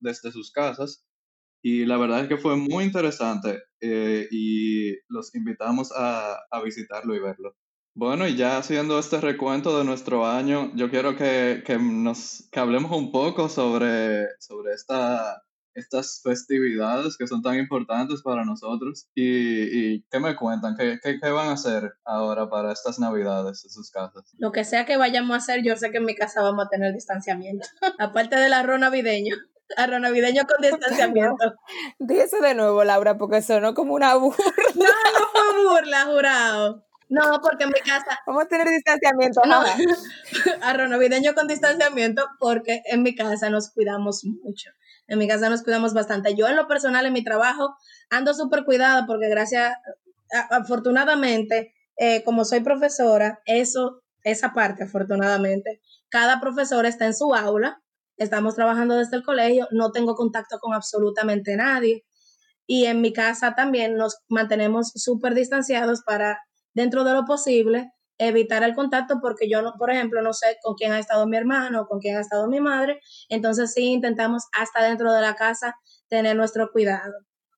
desde 0.00 0.32
sus 0.32 0.50
casas. 0.50 1.04
Y 1.62 1.84
la 1.84 1.98
verdad 1.98 2.22
es 2.22 2.28
que 2.28 2.36
fue 2.36 2.56
muy 2.56 2.84
interesante 2.84 3.62
eh, 3.80 4.26
y 4.30 4.94
los 5.08 5.34
invitamos 5.34 5.92
a, 5.92 6.36
a, 6.50 6.62
visitarlo 6.62 7.14
y 7.14 7.20
verlo. 7.20 7.56
Bueno, 7.94 8.26
y 8.26 8.36
ya 8.36 8.58
haciendo 8.58 8.98
este 8.98 9.20
recuento 9.20 9.78
de 9.78 9.84
nuestro 9.84 10.26
año, 10.26 10.72
yo 10.74 10.90
quiero 10.90 11.16
que, 11.16 11.62
que 11.64 11.78
nos, 11.78 12.48
que 12.50 12.60
hablemos 12.60 12.90
un 12.92 13.10
poco 13.10 13.48
sobre, 13.48 14.26
sobre 14.38 14.74
esta 14.74 15.45
estas 15.76 16.20
festividades 16.22 17.16
que 17.16 17.26
son 17.26 17.42
tan 17.42 17.56
importantes 17.56 18.22
para 18.22 18.44
nosotros. 18.44 19.08
¿Y, 19.14 19.94
y 19.94 20.02
qué 20.10 20.18
me 20.18 20.34
cuentan? 20.34 20.74
¿Qué, 20.76 20.98
¿Qué, 21.02 21.20
qué, 21.20 21.30
van 21.30 21.48
a 21.48 21.52
hacer 21.52 21.92
ahora 22.04 22.48
para 22.48 22.72
estas 22.72 22.98
navidades 22.98 23.64
en 23.64 23.70
sus 23.70 23.90
casas? 23.90 24.24
Lo 24.38 24.52
que 24.52 24.64
sea 24.64 24.86
que 24.86 24.96
vayamos 24.96 25.34
a 25.34 25.36
hacer, 25.36 25.62
yo 25.62 25.76
sé 25.76 25.90
que 25.90 25.98
en 25.98 26.06
mi 26.06 26.14
casa 26.14 26.42
vamos 26.42 26.66
a 26.66 26.68
tener 26.68 26.92
distanciamiento. 26.92 27.66
Aparte 27.98 28.36
del 28.36 28.54
arroz 28.54 28.80
navideño. 28.80 29.36
Arroz 29.76 30.00
navideño 30.00 30.44
con 30.46 30.62
distanciamiento. 30.62 31.54
Di 31.98 32.18
eso 32.18 32.38
de 32.40 32.54
nuevo, 32.54 32.82
Laura, 32.84 33.18
porque 33.18 33.42
sonó 33.42 33.74
como 33.74 33.94
una 33.94 34.14
burla. 34.14 34.44
No, 34.74 34.84
no 34.84 35.28
fue 35.32 35.64
burla, 35.64 36.04
jurado. 36.06 36.86
No, 37.08 37.40
porque 37.42 37.64
en 37.64 37.70
mi 37.70 37.80
casa. 37.80 38.18
Vamos 38.26 38.44
a 38.44 38.48
tener 38.48 38.68
distanciamiento. 38.68 39.42
No, 39.44 39.60
arroz 40.62 40.88
navideño 40.88 41.34
con 41.34 41.46
distanciamiento 41.46 42.24
porque 42.38 42.82
en 42.86 43.02
mi 43.02 43.14
casa 43.14 43.50
nos 43.50 43.70
cuidamos 43.70 44.24
mucho. 44.24 44.70
En 45.08 45.18
mi 45.18 45.28
casa 45.28 45.48
nos 45.48 45.62
cuidamos 45.62 45.94
bastante. 45.94 46.34
Yo 46.34 46.48
en 46.48 46.56
lo 46.56 46.66
personal, 46.66 47.06
en 47.06 47.12
mi 47.12 47.22
trabajo, 47.22 47.76
ando 48.10 48.34
súper 48.34 48.64
cuidada 48.64 49.06
porque 49.06 49.28
gracias, 49.28 49.74
afortunadamente, 50.50 51.74
eh, 51.96 52.22
como 52.24 52.44
soy 52.44 52.60
profesora, 52.60 53.40
eso, 53.46 54.02
esa 54.22 54.52
parte, 54.52 54.84
afortunadamente, 54.84 55.80
cada 56.08 56.40
profesor 56.40 56.86
está 56.86 57.06
en 57.06 57.14
su 57.14 57.34
aula, 57.34 57.80
estamos 58.16 58.54
trabajando 58.54 58.96
desde 58.96 59.16
el 59.16 59.22
colegio, 59.22 59.68
no 59.70 59.92
tengo 59.92 60.14
contacto 60.14 60.58
con 60.58 60.74
absolutamente 60.74 61.56
nadie. 61.56 62.04
Y 62.66 62.86
en 62.86 63.00
mi 63.00 63.12
casa 63.12 63.54
también 63.54 63.96
nos 63.96 64.18
mantenemos 64.28 64.90
súper 64.96 65.34
distanciados 65.34 66.02
para, 66.02 66.40
dentro 66.74 67.04
de 67.04 67.12
lo 67.12 67.24
posible, 67.24 67.92
evitar 68.18 68.62
el 68.62 68.74
contacto 68.74 69.18
porque 69.20 69.48
yo, 69.48 69.62
no, 69.62 69.74
por 69.78 69.90
ejemplo, 69.90 70.22
no 70.22 70.32
sé 70.32 70.56
con 70.62 70.74
quién 70.74 70.92
ha 70.92 70.98
estado 70.98 71.26
mi 71.26 71.36
hermano, 71.36 71.86
con 71.86 72.00
quién 72.00 72.16
ha 72.16 72.20
estado 72.20 72.48
mi 72.48 72.60
madre, 72.60 73.00
entonces 73.28 73.72
sí 73.72 73.92
intentamos 73.92 74.44
hasta 74.52 74.82
dentro 74.84 75.12
de 75.12 75.20
la 75.20 75.34
casa 75.36 75.76
tener 76.08 76.36
nuestro 76.36 76.70
cuidado. 76.72 77.14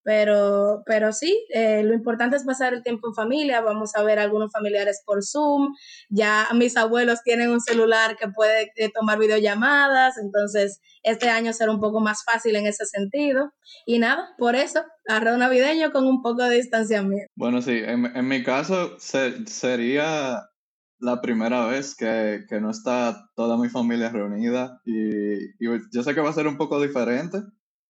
Pero, 0.09 0.81
pero 0.87 1.13
sí, 1.13 1.45
eh, 1.53 1.83
lo 1.83 1.93
importante 1.93 2.35
es 2.35 2.43
pasar 2.43 2.73
el 2.73 2.81
tiempo 2.81 3.09
en 3.09 3.13
familia. 3.13 3.61
Vamos 3.61 3.95
a 3.95 4.01
ver 4.01 4.17
algunos 4.17 4.51
familiares 4.51 5.03
por 5.05 5.23
Zoom. 5.23 5.75
Ya 6.09 6.47
mis 6.55 6.77
abuelos 6.77 7.21
tienen 7.23 7.51
un 7.51 7.61
celular 7.61 8.17
que 8.17 8.27
puede 8.27 8.71
eh, 8.75 8.89
tomar 8.91 9.19
videollamadas. 9.19 10.17
Entonces, 10.17 10.81
este 11.03 11.29
año 11.29 11.53
será 11.53 11.71
un 11.71 11.79
poco 11.79 11.99
más 11.99 12.23
fácil 12.23 12.55
en 12.55 12.65
ese 12.65 12.87
sentido. 12.87 13.53
Y 13.85 13.99
nada, 13.99 14.33
por 14.39 14.55
eso, 14.55 14.81
arroz 15.07 15.37
navideño 15.37 15.91
con 15.91 16.07
un 16.07 16.23
poco 16.23 16.41
de 16.41 16.55
distanciamiento. 16.55 17.31
Bueno, 17.35 17.61
sí, 17.61 17.73
en, 17.77 18.07
en 18.07 18.27
mi 18.27 18.41
caso 18.41 18.97
sería 18.97 20.41
la 20.97 21.21
primera 21.21 21.67
vez 21.67 21.93
que, 21.95 22.45
que, 22.49 22.59
no 22.59 22.71
está 22.71 23.29
toda 23.35 23.57
mi 23.57 23.69
familia 23.69 24.09
reunida 24.09 24.81
y, 24.85 25.35
y, 25.59 25.79
yo 25.93 26.01
sé 26.01 26.15
que 26.15 26.21
va 26.21 26.31
a 26.31 26.33
ser 26.33 26.47
un 26.47 26.57
poco 26.57 26.81
diferente, 26.81 27.43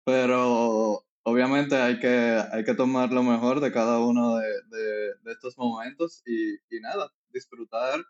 pero 0.03 1.06
obviamente 1.27 1.75
hay 1.75 1.99
que, 1.99 2.41
hay 2.53 2.65
que 2.65 2.75
tomar 2.75 3.13
lo 3.13 3.25
mejor 3.25 3.61
de 3.61 3.73
cada 3.73 3.99
uno 3.99 4.37
de, 4.37 4.47
de, 4.71 5.33
estos 5.33 5.59
momentos 5.59 6.23
y, 6.25 6.55
y 6.71 6.81
nada, 6.81 7.11
disfrutar 7.31 8.01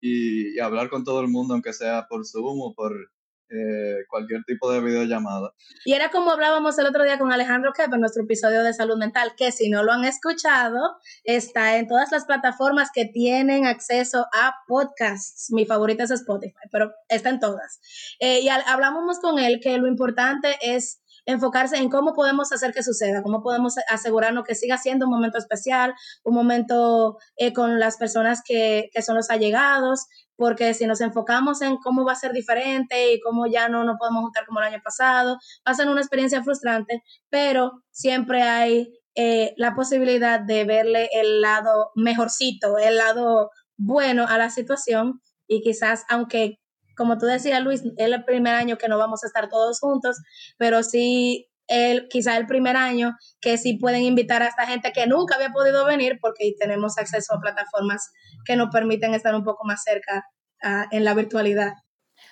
y, 0.00 0.58
hablar 0.60 0.88
con 0.88 1.04
todo 1.04 1.20
el 1.20 1.28
mundo, 1.28 1.54
aunque 1.54 1.72
sea 1.72 2.06
por 2.08 2.24
Zoom 2.24 2.60
o 2.60 2.72
por 2.72 2.92
eh, 3.50 4.04
cualquier 4.08 4.44
tipo 4.44 4.70
de 4.70 4.80
videollamada. 4.80 5.52
Y 5.84 5.94
era 5.94 6.12
como 6.12 6.30
hablábamos 6.30 6.78
el 6.78 6.86
otro 6.86 7.02
día 7.02 7.18
con 7.18 7.32
Alejandro 7.32 7.72
Kepp 7.72 7.92
en 7.92 8.00
nuestro 8.00 8.22
episodio 8.22 8.62
de 8.62 8.72
salud 8.72 8.96
mental, 8.96 9.32
que 9.36 9.50
si 9.50 9.68
no 9.68 9.82
lo 9.82 9.90
han 9.90 10.04
escuchado, 10.04 10.78
está 11.24 11.76
en 11.76 11.88
todas 11.88 12.12
las 12.12 12.24
plataformas 12.24 12.90
que 12.94 13.06
tienen 13.06 13.66
acceso 13.66 14.26
a 14.32 14.54
podcasts. 14.68 15.52
Mi 15.52 15.66
favorita 15.66 16.04
es 16.04 16.12
Spotify, 16.12 16.68
pero 16.70 16.92
está 17.08 17.30
en 17.30 17.40
todas. 17.40 17.80
Eh, 18.20 18.42
y 18.42 18.48
hablamos 18.48 19.18
con 19.18 19.40
él 19.40 19.58
que 19.60 19.76
lo 19.78 19.88
importante 19.88 20.56
es 20.62 21.02
enfocarse 21.26 21.76
en 21.76 21.90
cómo 21.90 22.12
podemos 22.12 22.52
hacer 22.52 22.72
que 22.72 22.82
suceda, 22.82 23.22
cómo 23.22 23.42
podemos 23.42 23.74
asegurarnos 23.88 24.44
que 24.44 24.54
siga 24.54 24.78
siendo 24.78 25.06
un 25.06 25.12
momento 25.12 25.38
especial, 25.38 25.94
un 26.24 26.34
momento 26.34 27.18
eh, 27.36 27.52
con 27.52 27.78
las 27.78 27.96
personas 27.96 28.42
que, 28.44 28.90
que, 28.92 29.02
son 29.02 29.16
los 29.16 29.30
allegados, 29.30 30.06
porque 30.36 30.74
si 30.74 30.86
nos 30.86 31.00
enfocamos 31.00 31.62
en 31.62 31.76
cómo 31.76 32.04
va 32.04 32.12
a 32.12 32.16
ser 32.16 32.32
diferente 32.32 33.12
y 33.12 33.20
cómo 33.20 33.46
ya 33.46 33.68
no 33.68 33.84
nos 33.84 33.98
podemos 33.98 34.22
juntar 34.22 34.46
como 34.46 34.60
el 34.60 34.66
año 34.66 34.80
pasado, 34.82 35.34
va 35.34 35.72
a 35.72 35.74
ser 35.74 35.88
una 35.88 36.00
experiencia 36.00 36.42
frustrante, 36.42 37.02
pero 37.28 37.82
siempre 37.90 38.42
hay 38.42 38.92
eh, 39.14 39.54
la 39.56 39.74
posibilidad 39.74 40.40
de 40.40 40.64
verle 40.64 41.08
el 41.12 41.40
lado 41.40 41.90
mejorcito, 41.94 42.78
el 42.78 42.96
lado 42.96 43.50
bueno 43.76 44.26
a 44.28 44.38
la 44.38 44.50
situación 44.50 45.20
y 45.46 45.62
quizás 45.62 46.04
aunque 46.08 46.60
como 46.96 47.18
tú 47.18 47.26
decías, 47.26 47.62
Luis, 47.62 47.82
es 47.84 47.92
el 47.96 48.24
primer 48.24 48.54
año 48.54 48.78
que 48.78 48.88
no 48.88 48.98
vamos 48.98 49.24
a 49.24 49.26
estar 49.26 49.48
todos 49.48 49.80
juntos, 49.80 50.18
pero 50.58 50.82
sí, 50.82 51.50
el, 51.66 52.08
quizá 52.08 52.36
el 52.36 52.46
primer 52.46 52.76
año 52.76 53.16
que 53.40 53.56
sí 53.56 53.74
pueden 53.74 54.02
invitar 54.02 54.42
a 54.42 54.48
esta 54.48 54.66
gente 54.66 54.92
que 54.92 55.06
nunca 55.06 55.36
había 55.36 55.50
podido 55.50 55.84
venir 55.84 56.18
porque 56.20 56.54
tenemos 56.58 56.98
acceso 56.98 57.34
a 57.34 57.40
plataformas 57.40 58.10
que 58.44 58.56
nos 58.56 58.70
permiten 58.70 59.14
estar 59.14 59.34
un 59.34 59.44
poco 59.44 59.64
más 59.64 59.82
cerca 59.84 60.26
uh, 60.64 60.86
en 60.90 61.04
la 61.04 61.14
virtualidad. 61.14 61.74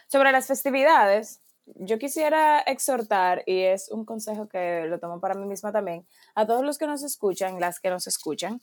Sobre 0.08 0.32
las 0.32 0.48
festividades, 0.48 1.40
yo 1.76 1.98
quisiera 1.98 2.60
exhortar, 2.60 3.42
y 3.46 3.62
es 3.62 3.90
un 3.90 4.04
consejo 4.04 4.48
que 4.48 4.86
lo 4.86 4.98
tomo 4.98 5.20
para 5.20 5.34
mí 5.34 5.46
misma 5.46 5.70
también, 5.70 6.06
a 6.34 6.46
todos 6.46 6.64
los 6.64 6.78
que 6.78 6.86
nos 6.86 7.02
escuchan, 7.02 7.60
las 7.60 7.78
que 7.78 7.90
nos 7.90 8.06
escuchan, 8.06 8.60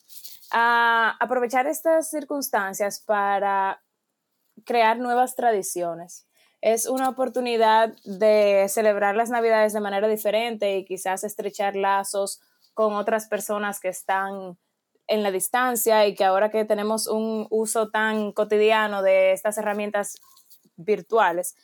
a 0.51 1.15
aprovechar 1.19 1.67
estas 1.67 2.09
circunstancias 2.09 3.01
para 3.05 3.81
crear 4.65 4.97
nuevas 4.97 5.35
tradiciones. 5.35 6.27
Es 6.61 6.87
una 6.87 7.09
oportunidad 7.09 7.93
de 8.03 8.65
celebrar 8.69 9.15
las 9.15 9.29
Navidades 9.29 9.73
de 9.73 9.81
manera 9.81 10.07
diferente 10.07 10.77
y 10.77 10.85
quizás 10.85 11.23
estrechar 11.23 11.75
lazos 11.75 12.41
con 12.73 12.93
otras 12.93 13.27
personas 13.27 13.79
que 13.79 13.89
están 13.89 14.57
en 15.07 15.23
la 15.23 15.31
distancia 15.31 16.07
y 16.07 16.15
que 16.15 16.23
ahora 16.23 16.49
que 16.49 16.65
tenemos 16.65 17.07
un 17.07 17.47
uso 17.49 17.89
tan 17.89 18.31
cotidiano 18.31 19.03
de 19.03 19.31
estas 19.31 19.57
herramientas 19.57 20.19
virtuales, 20.75 21.55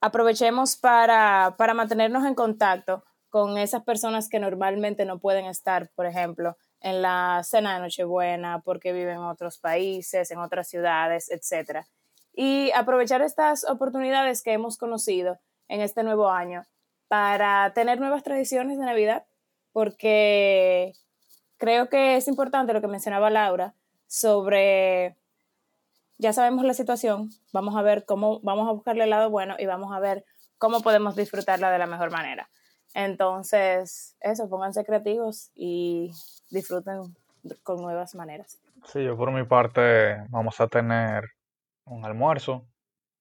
aprovechemos 0.00 0.76
para, 0.76 1.54
para 1.56 1.74
mantenernos 1.74 2.24
en 2.26 2.34
contacto 2.34 3.04
con 3.30 3.58
esas 3.58 3.84
personas 3.84 4.28
que 4.28 4.40
normalmente 4.40 5.04
no 5.04 5.18
pueden 5.18 5.46
estar, 5.46 5.90
por 5.94 6.06
ejemplo, 6.06 6.56
en 6.80 7.02
la 7.02 7.42
cena 7.44 7.74
de 7.74 7.80
Nochebuena 7.80 8.62
porque 8.64 8.92
viven 8.92 9.16
en 9.16 9.24
otros 9.24 9.58
países, 9.58 10.30
en 10.30 10.38
otras 10.38 10.68
ciudades, 10.68 11.30
etc. 11.30 11.86
Y 12.40 12.70
aprovechar 12.70 13.20
estas 13.20 13.64
oportunidades 13.68 14.44
que 14.44 14.52
hemos 14.52 14.78
conocido 14.78 15.40
en 15.66 15.80
este 15.80 16.04
nuevo 16.04 16.30
año 16.30 16.62
para 17.08 17.72
tener 17.74 17.98
nuevas 17.98 18.22
tradiciones 18.22 18.78
de 18.78 18.86
Navidad, 18.86 19.24
porque 19.72 20.92
creo 21.56 21.88
que 21.88 22.14
es 22.14 22.28
importante 22.28 22.72
lo 22.72 22.80
que 22.80 22.86
mencionaba 22.86 23.28
Laura 23.28 23.74
sobre, 24.06 25.16
ya 26.18 26.32
sabemos 26.32 26.64
la 26.64 26.74
situación, 26.74 27.30
vamos 27.52 27.74
a 27.74 27.82
ver 27.82 28.04
cómo, 28.04 28.38
vamos 28.44 28.68
a 28.68 28.72
buscarle 28.72 29.02
el 29.02 29.10
lado 29.10 29.30
bueno 29.30 29.56
y 29.58 29.66
vamos 29.66 29.92
a 29.92 29.98
ver 29.98 30.24
cómo 30.58 30.80
podemos 30.80 31.16
disfrutarla 31.16 31.72
de 31.72 31.78
la 31.80 31.86
mejor 31.88 32.12
manera. 32.12 32.48
Entonces, 32.94 34.16
eso, 34.20 34.48
pónganse 34.48 34.84
creativos 34.84 35.50
y 35.56 36.12
disfruten 36.50 37.16
con 37.64 37.82
nuevas 37.82 38.14
maneras. 38.14 38.60
Sí, 38.84 39.02
yo 39.02 39.16
por 39.16 39.32
mi 39.32 39.42
parte 39.42 40.24
vamos 40.28 40.60
a 40.60 40.68
tener 40.68 41.24
un 41.90 42.04
almuerzo, 42.04 42.66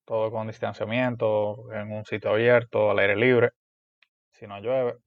todo 0.06 0.32
con 0.32 0.48
distanciamiento, 0.48 1.72
en 1.74 1.92
un 1.92 2.06
sitio 2.06 2.32
abierto, 2.32 2.92
al 2.92 3.00
aire 3.00 3.16
libre, 3.16 3.52
si 4.32 4.48
no 4.48 4.60
llueve, 4.60 4.98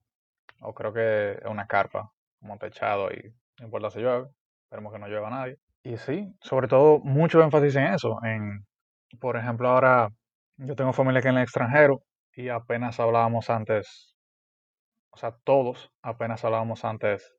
o 0.60 0.74
creo 0.74 0.92
que 0.92 1.32
es 1.32 1.46
una 1.46 1.66
carpa, 1.66 2.10
como 2.38 2.58
techado 2.58 3.10
y 3.10 3.34
no 3.58 3.66
importa 3.66 3.90
si 3.90 4.00
llueve, 4.00 4.28
esperemos 4.64 4.92
que 4.92 4.98
no 4.98 5.08
llueva 5.08 5.30
nadie. 5.30 5.56
Y 5.82 5.96
sí, 5.96 6.34
sobre 6.40 6.68
todo 6.68 6.98
mucho 6.98 7.42
énfasis 7.42 7.76
en 7.76 7.94
eso, 7.94 8.18
en, 8.24 8.66
por 9.18 9.36
ejemplo, 9.36 9.68
ahora 9.68 10.10
yo 10.56 10.76
tengo 10.76 10.92
familia 10.92 11.22
que 11.22 11.28
en 11.28 11.36
el 11.36 11.42
extranjero 11.42 12.02
y 12.34 12.48
apenas 12.48 13.00
hablábamos 13.00 13.48
antes, 13.48 14.14
o 15.10 15.16
sea, 15.16 15.36
todos 15.44 15.90
apenas 16.02 16.44
hablábamos 16.44 16.84
antes 16.84 17.34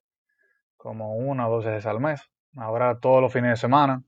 como 0.77 1.15
una 1.15 1.47
o 1.47 1.51
dos 1.51 1.65
veces 1.65 1.85
al 1.85 1.99
mes. 1.99 2.21
Ahora 2.57 2.99
todos 2.99 3.21
los 3.21 3.31
fines 3.31 3.51
de 3.51 3.55
semana 3.55 4.01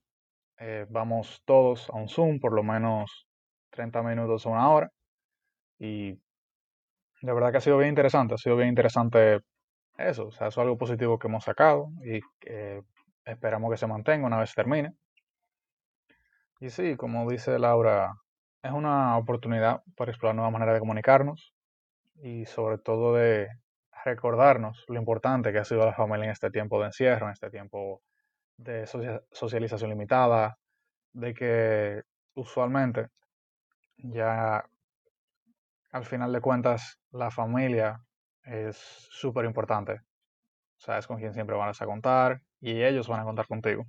eh, 0.60 0.86
vamos 0.90 1.42
todos 1.46 1.90
a 1.90 1.94
un 1.94 2.10
Zoom, 2.10 2.40
por 2.40 2.54
lo 2.54 2.64
menos 2.64 3.28
30 3.72 4.04
minutos 4.04 4.46
o 4.46 4.50
una 4.52 4.70
hora. 4.70 4.90
Y 5.80 6.12
de 7.22 7.34
verdad 7.34 7.52
que 7.52 7.58
ha 7.58 7.62
sido 7.62 7.78
bien 7.78 7.90
interesante, 7.90 8.36
ha 8.36 8.38
sido 8.38 8.56
bien 8.56 8.70
interesante 8.70 9.42
eso, 9.98 10.28
o 10.28 10.32
sea, 10.32 10.48
eso 10.48 10.62
es 10.62 10.64
algo 10.64 10.78
positivo 10.78 11.20
que 11.20 11.28
hemos 11.28 11.44
sacado 11.44 11.90
y 12.04 12.20
esperamos 13.26 13.72
que 13.72 13.78
se 13.78 13.88
mantenga 13.88 14.28
una 14.28 14.40
vez 14.40 14.54
termine. 14.54 14.94
Y 16.60 16.70
sí, 16.70 16.96
como 16.96 17.30
dice 17.30 17.60
Laura, 17.60 18.14
es 18.64 18.72
una 18.72 19.18
oportunidad 19.18 19.82
para 19.98 20.12
explorar 20.12 20.36
nuevas 20.36 20.54
maneras 20.54 20.76
de 20.76 20.80
comunicarnos 20.80 21.54
y 22.22 22.46
sobre 22.46 22.78
todo 22.78 23.14
de 23.14 23.50
recordarnos 24.06 24.86
lo 24.88 25.00
importante 25.00 25.52
que 25.52 25.60
ha 25.60 25.66
sido 25.66 25.86
la 25.86 25.94
familia 25.94 26.26
en 26.26 26.32
este 26.32 26.50
tiempo 26.52 26.80
de 26.80 26.88
encierro, 26.88 27.28
en 27.28 27.34
este 27.34 27.50
tiempo 27.50 28.02
de 28.58 28.86
socialización 29.32 29.90
limitada, 29.90 30.58
de 31.14 31.34
que 31.34 32.04
usualmente 32.36 33.10
ya 33.98 34.66
al 35.92 36.06
final 36.06 36.34
de 36.34 36.42
cuentas 36.42 37.00
la 37.12 37.30
familia 37.32 38.04
es 38.44 38.78
súper 39.12 39.46
importante. 39.46 40.02
Sabes 40.78 41.08
con 41.08 41.18
quién 41.18 41.34
siempre 41.34 41.56
van 41.56 41.70
a 41.70 41.86
contar 41.86 42.42
y 42.60 42.82
ellos 42.82 43.08
van 43.08 43.22
a 43.22 43.24
contar 43.24 43.48
contigo. 43.48 43.86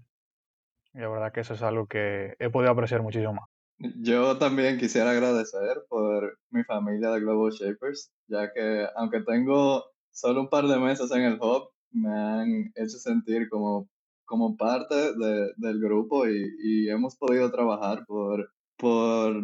Y 0.92 0.98
la 0.98 1.08
verdad 1.08 1.32
que 1.32 1.40
eso 1.40 1.54
es 1.54 1.62
algo 1.62 1.86
que 1.86 2.34
he 2.38 2.50
podido 2.50 2.70
apreciar 2.70 3.02
muchísimo 3.02 3.34
más. 3.34 3.48
Yo 3.96 4.38
también 4.38 4.78
quisiera 4.78 5.10
agradecer 5.10 5.82
por 5.88 6.38
mi 6.50 6.62
familia 6.62 7.10
de 7.10 7.20
Global 7.20 7.50
Shapers, 7.50 8.12
ya 8.28 8.52
que 8.52 8.86
aunque 8.94 9.22
tengo 9.22 9.84
solo 10.12 10.42
un 10.42 10.48
par 10.48 10.66
de 10.66 10.78
meses 10.78 11.10
en 11.10 11.22
el 11.22 11.38
hub, 11.40 11.70
me 11.90 12.08
han 12.08 12.72
hecho 12.76 12.98
sentir 12.98 13.48
como, 13.48 13.88
como 14.24 14.56
parte 14.56 14.94
de, 14.94 15.52
del 15.56 15.80
grupo 15.80 16.26
y, 16.26 16.44
y, 16.62 16.88
hemos 16.88 17.16
podido 17.16 17.50
trabajar 17.50 18.04
por, 18.06 18.50
por, 18.76 19.34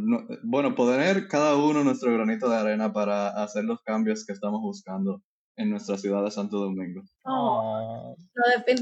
bueno, 0.42 0.74
poner 0.74 1.28
cada 1.28 1.56
uno 1.56 1.84
nuestro 1.84 2.12
granito 2.12 2.48
de 2.48 2.56
arena 2.56 2.92
para 2.92 3.28
hacer 3.42 3.64
los 3.64 3.80
cambios 3.82 4.24
que 4.26 4.32
estamos 4.32 4.60
buscando 4.60 5.22
en 5.60 5.70
nuestra 5.70 5.98
ciudad 5.98 6.24
de 6.24 6.30
Santo 6.30 6.58
Domingo. 6.58 7.02
Oh. 7.24 8.14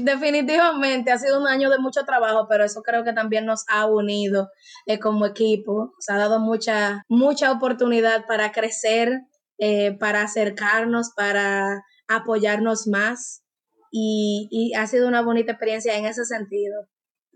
definitivamente 0.01 1.11
ha 1.11 1.17
sido 1.17 1.39
un 1.39 1.47
año 1.47 1.69
de 1.69 1.77
mucho 1.77 2.05
trabajo, 2.05 2.47
pero 2.49 2.63
eso 2.63 2.81
creo 2.81 3.03
que 3.03 3.13
también 3.13 3.45
nos 3.45 3.65
ha 3.67 3.85
unido 3.85 4.49
eh, 4.85 4.97
como 4.99 5.25
equipo, 5.25 5.91
nos 5.95 6.09
ha 6.09 6.17
dado 6.17 6.39
mucha, 6.39 7.03
mucha 7.09 7.51
oportunidad 7.51 8.25
para 8.27 8.51
crecer, 8.51 9.21
eh, 9.57 9.97
para 9.99 10.21
acercarnos, 10.21 11.11
para 11.15 11.83
apoyarnos 12.07 12.87
más 12.87 13.43
y, 13.91 14.47
y 14.51 14.73
ha 14.75 14.87
sido 14.87 15.07
una 15.07 15.21
bonita 15.21 15.53
experiencia 15.53 15.97
en 15.97 16.05
ese 16.05 16.25
sentido. 16.25 16.87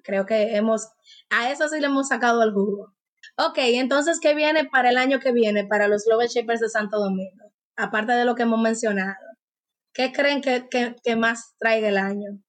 Creo 0.03 0.25
que 0.25 0.55
hemos, 0.55 0.89
a 1.29 1.51
eso 1.51 1.69
sí 1.69 1.79
le 1.79 1.87
hemos 1.87 2.09
sacado 2.09 2.43
el 2.43 2.53
jugo. 2.53 2.93
Ok, 3.37 3.57
entonces, 3.57 4.19
¿qué 4.19 4.35
viene 4.35 4.65
para 4.65 4.89
el 4.89 4.97
año 4.97 5.19
que 5.19 5.31
viene 5.31 5.65
para 5.65 5.87
los 5.87 6.05
Global 6.05 6.27
Shapers 6.27 6.59
de 6.59 6.69
Santo 6.69 6.99
Domingo? 6.99 7.51
Aparte 7.75 8.11
de 8.11 8.25
lo 8.25 8.35
que 8.35 8.43
hemos 8.43 8.59
mencionado. 8.59 9.15
¿Qué 9.93 10.11
creen 10.11 10.41
que, 10.41 10.67
que, 10.69 11.15
más 11.15 11.55
traiga 11.57 11.87
el 11.87 11.97
año? 11.97 12.39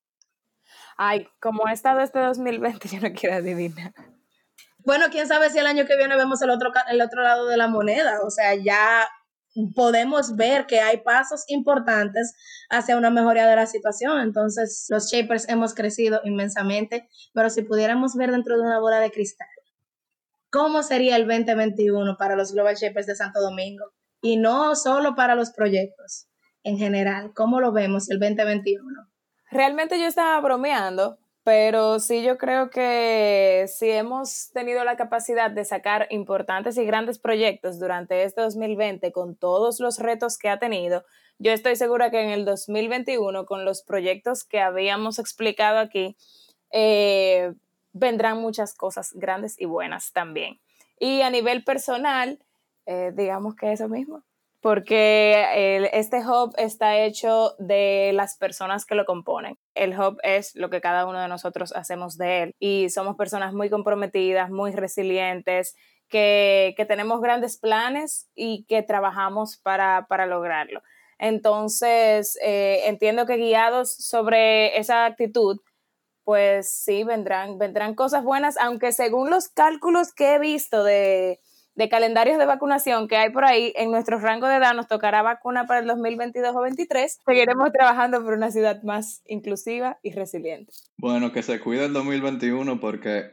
Ay, 0.97 1.29
como 1.41 1.67
ha 1.67 1.73
estado 1.73 2.01
este 2.01 2.19
2020, 2.19 2.89
yo 2.89 3.01
no 3.01 3.15
quiero 3.15 3.37
adivinar. 3.37 3.93
Bueno, 4.79 5.07
quién 5.11 5.27
sabe 5.27 5.49
si 5.49 5.59
el 5.59 5.67
año 5.67 5.87
que 5.87 5.97
viene 5.97 6.17
vemos 6.17 6.43
el 6.43 6.51
otro, 6.51 6.71
el 6.91 7.01
otro 7.01 7.23
lado 7.23 7.47
de 7.47 7.57
la 7.57 7.69
moneda. 7.69 8.21
O 8.23 8.31
sea, 8.31 8.55
ya 8.55 9.07
podemos 9.75 10.37
ver 10.37 10.67
que 10.67 10.81
hay 10.81 10.99
pasos 10.99 11.45
importantes 11.49 12.35
hacia 12.71 12.97
una 12.97 13.11
mejoría 13.11 13.47
de 13.47 13.57
la 13.57 13.67
situación. 13.67 14.21
Entonces, 14.21 14.87
los 14.89 15.11
Shapers 15.11 15.49
hemos 15.49 15.75
crecido 15.75 16.21
inmensamente, 16.25 17.09
pero 17.33 17.51
si 17.51 17.63
pudiéramos 17.63 18.15
ver 18.17 18.31
dentro 18.31 18.57
de 18.57 18.63
una 18.63 18.81
bola 18.81 19.01
de 19.01 19.11
cristal, 19.11 19.49
cómo 20.51 20.83
sería 20.83 21.17
el 21.17 21.27
2021 21.27 22.17
para 22.17 22.37
los 22.37 22.53
Global 22.53 22.77
Shapers 22.77 23.07
de 23.07 23.17
Santo 23.17 23.41
Domingo 23.41 23.87
y 24.21 24.37
no 24.37 24.75
solo 24.75 25.15
para 25.15 25.35
los 25.35 25.51
proyectos 25.51 26.29
en 26.63 26.79
general. 26.79 27.33
¿Cómo 27.35 27.61
lo 27.61 27.73
vemos 27.73 28.11
el 28.11 28.19
2021? 28.19 28.85
Realmente 29.51 30.01
yo 30.01 30.07
estaba 30.07 30.41
bromeando, 30.41 31.19
pero 31.45 32.01
sí 32.01 32.23
yo 32.23 32.39
creo 32.39 32.71
que 32.71 33.67
si 33.69 33.91
hemos 33.91 34.51
tenido 34.53 34.83
la 34.83 34.97
capacidad 34.97 35.51
de 35.51 35.67
sacar 35.67 36.07
importantes 36.11 36.79
y 36.79 36.87
grandes 36.87 37.19
proyectos 37.19 37.79
durante 37.79 38.25
este 38.25 38.41
2020 38.41 39.13
con 39.13 39.37
todos 39.37 39.79
los 39.79 39.99
retos 39.99 40.39
que 40.39 40.49
ha 40.49 40.59
tenido, 40.59 41.05
yo 41.39 41.53
estoy 41.53 41.77
segura 41.77 42.11
que 42.11 42.23
en 42.23 42.31
el 42.31 42.47
2021 42.47 43.45
con 43.45 43.67
los 43.67 43.83
proyectos 43.83 44.45
que 44.45 44.61
habíamos 44.61 45.19
explicado 45.19 45.79
aquí, 45.79 46.17
eh, 46.73 47.53
vendrán 47.93 48.41
muchas 48.41 48.75
cosas 48.75 49.13
grandes 49.13 49.61
y 49.61 49.67
buenas 49.67 50.13
también. 50.13 50.61
Y 50.99 51.21
a 51.21 51.31
nivel 51.31 51.63
personal, 51.63 52.39
eh, 52.87 53.13
digamos 53.15 53.55
que 53.55 53.73
eso 53.73 53.89
mismo, 53.89 54.23
porque 54.65 55.91
este 55.93 56.27
hub 56.27 56.55
está 56.57 56.99
hecho 56.99 57.55
de 57.59 58.13
las 58.15 58.39
personas 58.39 58.87
que 58.87 58.95
lo 58.95 59.05
componen. 59.05 59.59
El 59.75 59.93
hub 59.93 60.17
es 60.23 60.55
lo 60.55 60.71
que 60.71 60.81
cada 60.81 61.05
uno 61.05 61.21
de 61.21 61.29
nosotros 61.29 61.75
hacemos 61.77 62.17
de 62.17 62.45
él 62.45 62.55
y 62.59 62.89
somos 62.89 63.15
personas 63.15 63.53
muy 63.53 63.69
comprometidas, 63.69 64.49
muy 64.49 64.73
resilientes, 64.73 65.77
que, 66.09 66.75
tenemos 66.89 67.21
grandes 67.21 67.59
planes 67.59 68.31
y 68.35 68.65
que 68.65 68.83
trabajamos 68.83 69.59
para, 69.59 70.07
lograrlo. 70.27 70.81
Entonces, 71.19 72.39
eh, 72.43 72.85
entiendo 72.87 73.27
que 73.27 73.37
guiados 73.37 73.93
sobre 73.93 74.79
esa 74.79 75.05
actitud, 75.05 75.61
pues 76.25 76.73
sí, 76.73 77.05
vendrán, 77.05 77.59
vendrán 77.59 77.95
cosas 77.95 78.25
buenas, 78.25 78.57
aunque 78.57 78.93
según 78.93 79.29
los 79.29 79.51
cálculos 79.51 80.15
que 80.15 80.37
he 80.37 80.39
visto 80.39 80.85
de, 80.85 81.39
calendarios 81.89 82.39
de 82.39 82.47
vacunación 82.47 83.09
que 83.09 83.17
hay 83.17 83.31
por 83.31 83.45
ahí, 83.45 83.73
en 83.77 83.91
nuestro 83.91 84.19
rango 84.19 84.47
de 84.47 84.57
edad 84.57 84.75
nos 84.75 84.89
tocará 84.89 85.23
vacuna 85.23 85.67
para 85.67 85.81
el 85.81 85.87
2022 85.87 86.51
o 86.51 86.61
2023, 86.61 87.21
seguiremos 87.25 87.73
trabajando 87.73 88.23
por 88.23 88.35
una 88.35 88.51
ciudad 88.51 88.83
más 88.83 89.23
inclusiva 89.27 89.99
y 90.03 90.13
resiliente. 90.13 90.73
Bueno, 90.97 91.33
que 91.33 91.43
se 91.43 91.61
cuide 91.61 91.87
el 91.87 91.93
2021 91.93 92.81
porque 92.81 93.31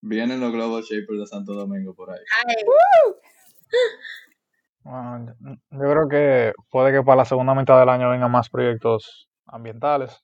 vienen 0.00 0.40
los 0.40 0.52
Global 0.52 0.82
Shapers 0.82 1.20
de 1.20 1.26
Santo 1.26 1.54
Domingo 1.54 1.94
por 1.94 2.10
ahí. 2.10 2.20
yo 5.70 5.78
creo 5.78 6.08
que 6.08 6.52
puede 6.70 6.92
que 6.92 7.02
para 7.02 7.16
la 7.16 7.24
segunda 7.24 7.54
mitad 7.54 7.78
del 7.78 7.88
año 7.88 8.10
vengan 8.10 8.30
más 8.30 8.48
proyectos 8.48 9.28
ambientales 9.46 10.22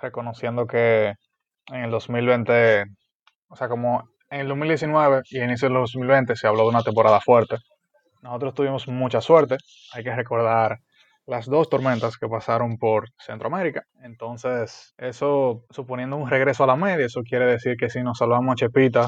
reconociendo 0.00 0.66
que 0.66 1.14
en 1.68 1.84
el 1.84 1.90
2020, 1.90 2.84
o 3.48 3.56
sea, 3.56 3.68
como 3.68 4.08
en 4.30 4.40
el 4.40 4.48
2019 4.48 5.22
y 5.30 5.40
inicio 5.40 5.68
del 5.68 5.78
2020 5.78 6.36
se 6.36 6.46
habló 6.46 6.62
de 6.62 6.68
una 6.70 6.82
temporada 6.82 7.20
fuerte. 7.20 7.56
Nosotros 8.22 8.54
tuvimos 8.54 8.88
mucha 8.88 9.20
suerte. 9.20 9.56
Hay 9.92 10.02
que 10.02 10.14
recordar 10.14 10.80
las 11.26 11.46
dos 11.46 11.68
tormentas 11.68 12.16
que 12.16 12.28
pasaron 12.28 12.78
por 12.78 13.08
Centroamérica. 13.18 13.84
Entonces, 14.02 14.94
eso 14.98 15.64
suponiendo 15.70 16.16
un 16.16 16.28
regreso 16.28 16.64
a 16.64 16.66
la 16.66 16.76
media, 16.76 17.06
eso 17.06 17.22
quiere 17.22 17.46
decir 17.46 17.76
que 17.76 17.90
si 17.90 18.02
nos 18.02 18.18
salvamos 18.18 18.52
a 18.52 18.56
Chepita 18.56 19.06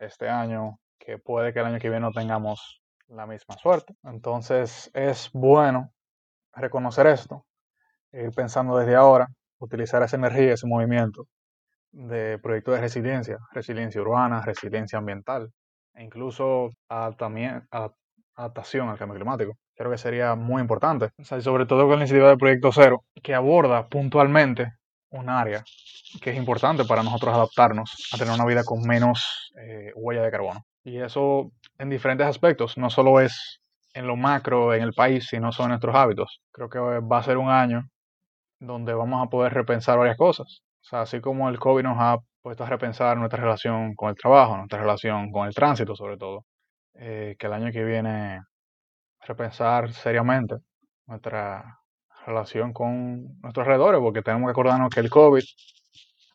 este 0.00 0.28
año, 0.28 0.78
que 0.98 1.18
puede 1.18 1.52
que 1.52 1.60
el 1.60 1.66
año 1.66 1.78
que 1.78 1.88
viene 1.88 2.06
no 2.06 2.12
tengamos 2.12 2.82
la 3.08 3.26
misma 3.26 3.56
suerte. 3.58 3.94
Entonces, 4.04 4.90
es 4.94 5.30
bueno 5.32 5.92
reconocer 6.54 7.06
esto, 7.06 7.46
ir 8.12 8.30
pensando 8.30 8.76
desde 8.76 8.94
ahora, 8.94 9.28
utilizar 9.58 10.02
esa 10.02 10.16
energía, 10.16 10.54
ese 10.54 10.66
movimiento 10.66 11.26
de 11.92 12.38
proyectos 12.38 12.74
de 12.74 12.80
resiliencia, 12.80 13.38
resiliencia 13.52 14.00
urbana, 14.00 14.42
resiliencia 14.42 14.98
ambiental 14.98 15.52
e 15.94 16.02
incluso 16.02 16.70
adaptación 16.88 18.88
al 18.88 18.98
cambio 18.98 19.16
climático. 19.16 19.52
Creo 19.74 19.90
que 19.90 19.98
sería 19.98 20.34
muy 20.34 20.60
importante, 20.60 21.10
sobre 21.40 21.66
todo 21.66 21.82
con 21.82 21.90
la 21.90 21.96
iniciativa 21.96 22.28
del 22.28 22.38
Proyecto 22.38 22.72
Cero, 22.72 23.04
que 23.22 23.34
aborda 23.34 23.88
puntualmente 23.88 24.72
un 25.10 25.28
área 25.28 25.62
que 26.20 26.30
es 26.30 26.36
importante 26.36 26.84
para 26.84 27.02
nosotros 27.02 27.34
adaptarnos 27.34 28.10
a 28.12 28.18
tener 28.18 28.34
una 28.34 28.44
vida 28.44 28.64
con 28.64 28.82
menos 28.82 29.52
eh, 29.58 29.92
huella 29.94 30.22
de 30.22 30.30
carbono. 30.30 30.64
Y 30.84 30.98
eso 30.98 31.52
en 31.78 31.90
diferentes 31.90 32.26
aspectos, 32.26 32.76
no 32.76 32.90
solo 32.90 33.20
es 33.20 33.60
en 33.94 34.06
lo 34.06 34.16
macro 34.16 34.74
en 34.74 34.82
el 34.82 34.92
país, 34.92 35.26
sino 35.28 35.52
son 35.52 35.68
nuestros 35.68 35.94
hábitos. 35.94 36.40
Creo 36.50 36.68
que 36.68 36.78
va 36.78 37.18
a 37.18 37.22
ser 37.22 37.36
un 37.36 37.50
año 37.50 37.88
donde 38.60 38.94
vamos 38.94 39.26
a 39.26 39.30
poder 39.30 39.52
repensar 39.52 39.98
varias 39.98 40.16
cosas. 40.16 40.62
O 40.82 40.84
sea, 40.84 41.02
así 41.02 41.20
como 41.20 41.48
el 41.48 41.58
COVID 41.58 41.84
nos 41.84 41.96
ha 41.98 42.18
puesto 42.42 42.64
a 42.64 42.68
repensar 42.68 43.16
nuestra 43.16 43.40
relación 43.40 43.94
con 43.94 44.10
el 44.10 44.16
trabajo, 44.16 44.56
nuestra 44.56 44.80
relación 44.80 45.30
con 45.30 45.46
el 45.46 45.54
tránsito 45.54 45.94
sobre 45.96 46.16
todo, 46.16 46.44
eh, 46.94 47.36
que 47.38 47.46
el 47.46 47.52
año 47.52 47.72
que 47.72 47.84
viene 47.84 48.40
repensar 49.20 49.92
seriamente 49.92 50.56
nuestra 51.06 51.78
relación 52.26 52.72
con 52.72 53.40
nuestros 53.40 53.66
alrededores, 53.66 54.00
porque 54.00 54.22
tenemos 54.22 54.48
que 54.48 54.52
acordarnos 54.52 54.90
que 54.90 55.00
el 55.00 55.10
COVID 55.10 55.42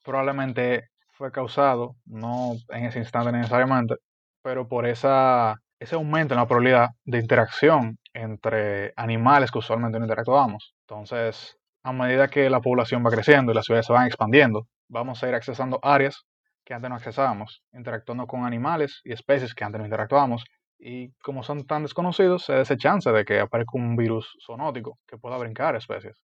probablemente 0.03 0.89
fue 1.11 1.31
causado, 1.31 1.95
no 2.05 2.53
en 2.69 2.85
ese 2.85 2.99
instante 2.99 3.31
necesariamente, 3.31 3.95
pero 4.41 4.67
por 4.67 4.85
esa, 4.85 5.55
ese 5.79 5.95
aumento 5.95 6.33
en 6.33 6.39
la 6.39 6.47
probabilidad 6.47 6.89
de 7.05 7.19
interacción 7.19 7.97
entre 8.13 8.93
animales 8.95 9.51
que 9.51 9.59
usualmente 9.59 9.99
no 9.99 10.05
interactuamos. 10.05 10.75
Entonces, 10.87 11.57
a 11.87 11.93
medida 11.93 12.27
que 12.27 12.49
la 12.49 12.59
población 12.59 13.01
va 13.05 13.09
creciendo 13.09 13.53
y 13.53 13.55
las 13.55 13.63
ciudades 13.63 13.85
se 13.85 13.93
van 13.93 14.07
expandiendo, 14.07 14.67
vamos 14.89 15.23
a 15.23 15.29
ir 15.29 15.35
accesando 15.35 15.79
áreas 15.81 16.25
que 16.65 16.73
antes 16.73 16.89
no 16.89 16.97
accesábamos, 16.97 17.61
interactuando 17.71 18.27
con 18.27 18.43
animales 18.43 18.99
y 19.05 19.13
especies 19.13 19.55
que 19.55 19.63
antes 19.63 19.79
no 19.79 19.85
interactuábamos, 19.85 20.43
y 20.77 21.13
como 21.23 21.43
son 21.43 21.65
tan 21.65 21.83
desconocidos, 21.83 22.43
se 22.43 22.53
da 22.53 22.61
esa 22.61 22.75
chance 22.75 23.09
de 23.09 23.23
que 23.23 23.39
aparezca 23.39 23.71
un 23.75 23.95
virus 23.95 24.35
zoonótico 24.45 24.99
que 25.07 25.17
pueda 25.17 25.37
brincar 25.37 25.77
especies. 25.77 26.21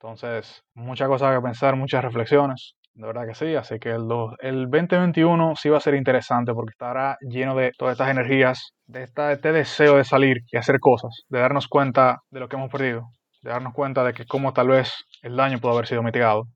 Entonces, 0.00 0.62
muchas 0.74 1.08
cosas 1.08 1.34
que 1.34 1.42
pensar, 1.42 1.74
muchas 1.74 2.04
reflexiones, 2.04 2.76
de 2.94 3.06
verdad 3.06 3.26
que 3.26 3.34
sí. 3.34 3.56
Así 3.56 3.80
que 3.80 3.90
el, 3.90 4.06
el 4.38 4.70
2021 4.70 5.56
sí 5.56 5.68
va 5.68 5.78
a 5.78 5.80
ser 5.80 5.94
interesante 5.94 6.54
porque 6.54 6.70
estará 6.70 7.18
lleno 7.20 7.56
de 7.56 7.72
todas 7.76 7.92
estas 7.92 8.10
energías, 8.10 8.72
de 8.86 9.02
este 9.02 9.52
deseo 9.52 9.96
de 9.96 10.04
salir 10.04 10.38
y 10.52 10.56
hacer 10.56 10.78
cosas, 10.78 11.24
de 11.28 11.40
darnos 11.40 11.66
cuenta 11.66 12.20
de 12.30 12.38
lo 12.38 12.48
que 12.48 12.54
hemos 12.54 12.70
perdido, 12.70 13.08
de 13.42 13.50
darnos 13.50 13.74
cuenta 13.74 14.04
de 14.04 14.14
que 14.14 14.24
como 14.24 14.52
tal 14.52 14.68
vez 14.68 14.92
el 15.22 15.36
daño 15.36 15.58
pudo 15.60 15.72
haber 15.72 15.86
sido 15.86 16.02
mitigado 16.02 16.48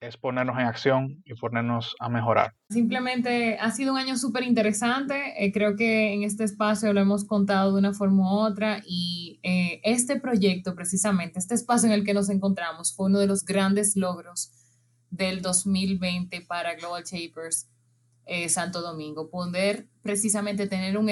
es 0.00 0.16
ponernos 0.18 0.58
en 0.58 0.66
acción 0.66 1.22
y 1.24 1.34
ponernos 1.34 1.94
a 1.98 2.08
mejorar. 2.08 2.54
Simplemente 2.68 3.56
ha 3.58 3.70
sido 3.70 3.92
un 3.92 3.98
año 3.98 4.16
súper 4.16 4.42
interesante. 4.42 5.32
Eh, 5.42 5.50
creo 5.52 5.76
que 5.76 6.12
en 6.12 6.24
este 6.24 6.44
espacio 6.44 6.92
lo 6.92 7.00
hemos 7.00 7.24
contado 7.24 7.72
de 7.72 7.78
una 7.78 7.94
forma 7.94 8.30
u 8.30 8.36
otra 8.40 8.82
y 8.86 9.40
eh, 9.42 9.80
este 9.82 10.20
proyecto, 10.20 10.74
precisamente, 10.74 11.38
este 11.38 11.54
espacio 11.54 11.88
en 11.88 11.94
el 11.94 12.04
que 12.04 12.12
nos 12.12 12.28
encontramos, 12.28 12.94
fue 12.94 13.06
uno 13.06 13.18
de 13.18 13.26
los 13.26 13.44
grandes 13.44 13.96
logros 13.96 14.52
del 15.10 15.40
2020 15.40 16.42
para 16.42 16.74
Global 16.74 17.04
Shapers 17.04 17.68
eh, 18.26 18.48
Santo 18.48 18.82
Domingo. 18.82 19.30
Poder 19.30 19.88
precisamente 20.02 20.66
tener 20.66 20.98
un, 20.98 21.08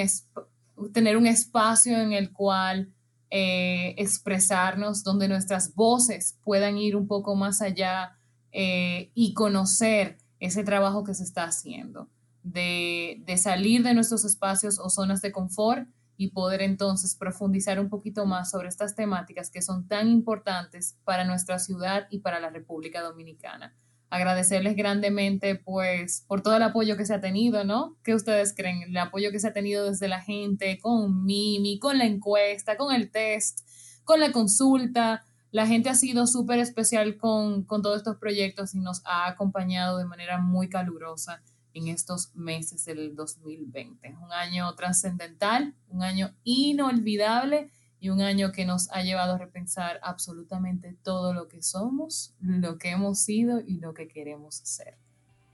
tener 0.92 1.16
un 1.16 1.26
espacio 1.26 1.98
en 1.98 2.12
el 2.12 2.30
cual 2.32 2.92
expresarnos, 3.34 5.04
donde 5.04 5.26
nuestras 5.26 5.74
voces 5.74 6.38
puedan 6.44 6.76
ir 6.76 6.96
un 6.96 7.06
poco 7.06 7.34
más 7.34 7.62
allá 7.62 8.18
eh, 8.52 9.10
y 9.14 9.32
conocer 9.32 10.18
ese 10.38 10.64
trabajo 10.64 11.02
que 11.02 11.14
se 11.14 11.24
está 11.24 11.44
haciendo, 11.44 12.08
de, 12.42 13.22
de 13.24 13.36
salir 13.38 13.82
de 13.82 13.94
nuestros 13.94 14.26
espacios 14.26 14.78
o 14.78 14.90
zonas 14.90 15.22
de 15.22 15.32
confort 15.32 15.88
y 16.18 16.28
poder 16.28 16.60
entonces 16.60 17.16
profundizar 17.16 17.80
un 17.80 17.88
poquito 17.88 18.26
más 18.26 18.50
sobre 18.50 18.68
estas 18.68 18.94
temáticas 18.94 19.50
que 19.50 19.62
son 19.62 19.88
tan 19.88 20.08
importantes 20.08 20.98
para 21.04 21.24
nuestra 21.24 21.58
ciudad 21.58 22.06
y 22.10 22.18
para 22.18 22.38
la 22.38 22.50
República 22.50 23.00
Dominicana. 23.00 23.74
Agradecerles 24.12 24.76
grandemente 24.76 25.54
pues 25.54 26.24
por 26.28 26.42
todo 26.42 26.56
el 26.56 26.62
apoyo 26.62 26.98
que 26.98 27.06
se 27.06 27.14
ha 27.14 27.22
tenido, 27.22 27.64
¿no? 27.64 27.96
¿Qué 28.04 28.14
ustedes 28.14 28.54
creen? 28.54 28.82
El 28.82 28.96
apoyo 28.98 29.30
que 29.30 29.40
se 29.40 29.48
ha 29.48 29.54
tenido 29.54 29.88
desde 29.88 30.06
la 30.06 30.20
gente, 30.20 30.78
con 30.80 31.24
Mimi, 31.24 31.78
con 31.78 31.96
la 31.96 32.04
encuesta, 32.04 32.76
con 32.76 32.94
el 32.94 33.10
test, 33.10 33.60
con 34.04 34.20
la 34.20 34.30
consulta, 34.30 35.24
la 35.50 35.66
gente 35.66 35.88
ha 35.90 35.94
sido 35.94 36.26
súper 36.26 36.58
especial 36.58 37.16
con, 37.16 37.66
todos 37.66 37.98
estos 37.98 38.16
proyectos 38.16 38.74
y 38.74 38.80
nos 38.80 39.02
ha 39.04 39.28
acompañado 39.28 39.98
de 39.98 40.04
manera 40.04 40.38
muy 40.38 40.68
calurosa 40.68 41.42
en 41.74 41.88
estos 41.88 42.34
meses 42.34 42.84
del 42.84 43.14
2020. 43.14 44.16
Un 44.22 44.32
año 44.32 44.74
trascendental, 44.74 45.74
un 45.88 46.02
año 46.02 46.34
inolvidable 46.44 47.70
y 48.02 48.10
un 48.10 48.20
año 48.20 48.50
que 48.50 48.64
nos 48.64 48.90
ha 48.90 49.02
llevado 49.02 49.34
a 49.34 49.38
repensar 49.38 50.00
absolutamente 50.02 50.96
todo 51.04 51.32
lo 51.32 51.46
que 51.46 51.62
somos, 51.62 52.34
lo 52.40 52.76
que 52.76 52.90
hemos 52.90 53.20
sido 53.20 53.60
y 53.64 53.78
lo 53.78 53.94
que 53.94 54.08
queremos 54.08 54.56
ser. 54.56 54.96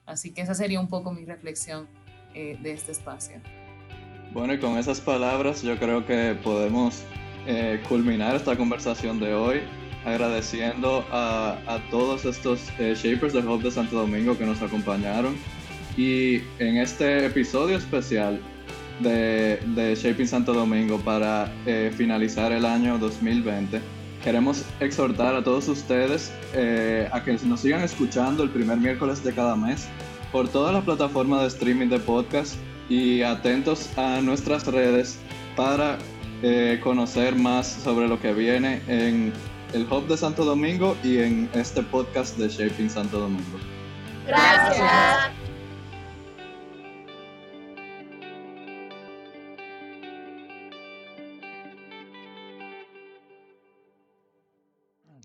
Así 0.07 0.33
que 0.33 0.41
esa 0.41 0.55
sería 0.55 0.81
un 0.81 0.89
poco 0.89 1.13
mi 1.13 1.27
reflexión 1.27 1.87
eh, 2.33 2.59
de 2.63 2.73
este 2.73 2.93
espacio. 2.93 3.43
Bueno, 4.33 4.55
y 4.55 4.59
con 4.61 4.79
esas 4.79 4.99
palabras 4.99 5.61
yo 5.61 5.79
creo 5.79 6.07
que 6.07 6.39
podemos 6.43 7.03
eh, 7.47 7.83
culminar 7.87 8.35
esta 8.35 8.57
conversación 8.57 9.21
de 9.21 9.35
hoy 9.35 9.61
agradeciendo 10.07 11.05
a, 11.11 11.79
todos 11.91 12.25
estos 12.25 12.63
eh, 12.79 12.95
Shapers 12.95 13.35
de 13.35 13.41
Hub 13.41 13.63
de 13.63 13.71
Santo 13.71 13.95
Domingo 13.97 14.39
que 14.39 14.47
nos 14.47 14.63
acompañaron. 14.63 15.37
Y 15.99 16.37
en 16.59 16.79
este 16.79 17.27
episodio 17.27 17.77
especial 17.77 18.41
de, 19.01 19.95
Shaping 19.97 20.27
Santo 20.27 20.53
Domingo 20.53 20.99
para 21.01 21.53
eh, 21.67 21.93
finalizar 21.97 22.53
el 22.53 22.65
año 22.65 22.99
2020, 22.99 23.81
queremos 24.23 24.65
exhortar 24.81 25.35
a 25.35 25.43
todos 25.43 25.69
ustedes 25.69 26.33
eh, 26.55 27.09
a 27.13 27.23
que 27.23 27.33
nos 27.45 27.61
sigan 27.61 27.83
escuchando 27.83 28.43
el 28.43 28.51
primer 28.51 28.79
miércoles 28.79 29.23
de 29.23 29.33
cada 29.33 29.57
mes 29.57 29.89
por 30.33 30.49
todas 30.49 30.75
las 30.75 30.85
plataformas 30.85 31.43
de 31.43 31.49
streaming 31.49 31.89
de 31.89 31.99
podcast 31.99 32.55
y 32.89 33.23
atentos 33.23 33.89
a 33.97 34.21
nuestras 34.21 34.67
redes 34.67 35.19
para 35.57 35.99
conocer 36.85 37.35
más 37.35 37.67
sobre 37.67 38.07
lo 38.07 38.21
que 38.21 38.33
viene 38.33 38.81
en 38.87 39.33
el 39.73 39.83
Hub 39.91 40.07
de 40.07 40.17
Santo 40.17 40.45
Domingo 40.45 40.97
y 41.03 41.19
en 41.19 41.51
este 41.55 41.83
podcast 41.83 42.37
de 42.39 42.49
Shaping 42.49 42.91
Santo 42.91 43.19
Domingo. 43.21 43.59
Gracias. 44.27 45.38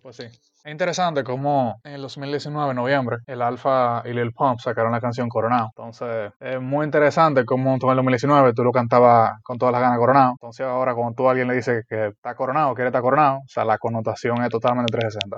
Pues 0.04 0.18
sí. 0.18 0.24
Es 0.24 0.72
interesante 0.72 1.24
cómo 1.24 1.80
en 1.86 1.94
el 1.94 2.02
2019, 2.02 2.72
en 2.72 2.76
noviembre, 2.76 3.18
el 3.26 3.42
Alfa 3.42 4.04
y 4.04 4.12
Lil 4.12 4.34
Pump 4.34 4.60
sacaron 4.60 4.92
la 4.92 5.00
canción 5.00 5.30
Coronado. 5.30 5.70
Entonces, 5.78 6.34
es 6.42 6.62
muy 6.62 6.84
interesante 6.84 7.46
cómo 7.46 7.78
tú 7.80 7.86
en 7.86 7.92
el 7.92 7.98
2019 7.98 8.54
tú 8.54 8.66
lo 8.66 8.74
cantabas 8.74 9.40
con 9.44 9.58
todas 9.58 9.72
las 9.72 9.82
ganas 9.82 9.98
Coronado. 9.98 10.32
Entonces, 10.32 10.66
ahora 10.66 10.94
cuando 10.94 11.16
tú 11.16 11.28
a 11.28 11.32
alguien 11.32 11.48
le 11.48 11.56
dices 11.56 11.86
que 11.88 12.08
está 12.08 12.36
coronado, 12.36 12.74
quiere 12.76 12.90
estar 12.90 13.02
coronado, 13.02 13.38
o 13.38 13.48
sea, 13.48 13.64
la 13.64 13.78
connotación 13.78 14.44
es 14.44 14.50
totalmente 14.50 14.92
360. 14.92 15.38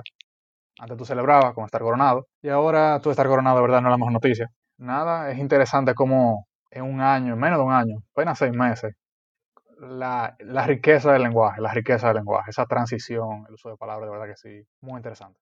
Antes 0.80 0.96
tú 0.96 1.04
celebrabas 1.04 1.54
como 1.54 1.66
estar 1.66 1.80
coronado 1.80 2.26
y 2.42 2.48
ahora 2.48 2.98
tú 3.00 3.10
estar 3.10 3.28
coronado 3.28 3.56
de 3.56 3.62
verdad 3.62 3.80
no 3.80 3.88
es 3.88 3.92
la 3.92 3.98
mejor 3.98 4.12
noticia. 4.14 4.48
Nada, 4.78 5.30
es 5.30 5.38
interesante 5.38 5.94
cómo 5.94 6.48
en 6.72 6.82
un 6.82 7.00
año, 7.00 7.34
en 7.34 7.38
menos 7.38 7.60
de 7.60 7.64
un 7.64 7.72
año, 7.72 7.98
apenas 8.12 8.36
seis 8.36 8.52
meses, 8.52 8.94
la, 9.78 10.36
la, 10.40 10.66
riqueza 10.66 11.12
del 11.12 11.22
lenguaje, 11.22 11.60
la 11.60 11.72
riqueza 11.72 12.08
del 12.08 12.16
lenguaje, 12.16 12.50
esa 12.50 12.66
transición, 12.66 13.44
el 13.48 13.54
uso 13.54 13.70
de 13.70 13.76
palabras, 13.76 14.08
de 14.10 14.18
verdad 14.18 14.34
que 14.34 14.36
sí, 14.36 14.68
muy 14.80 14.96
interesante. 14.98 15.38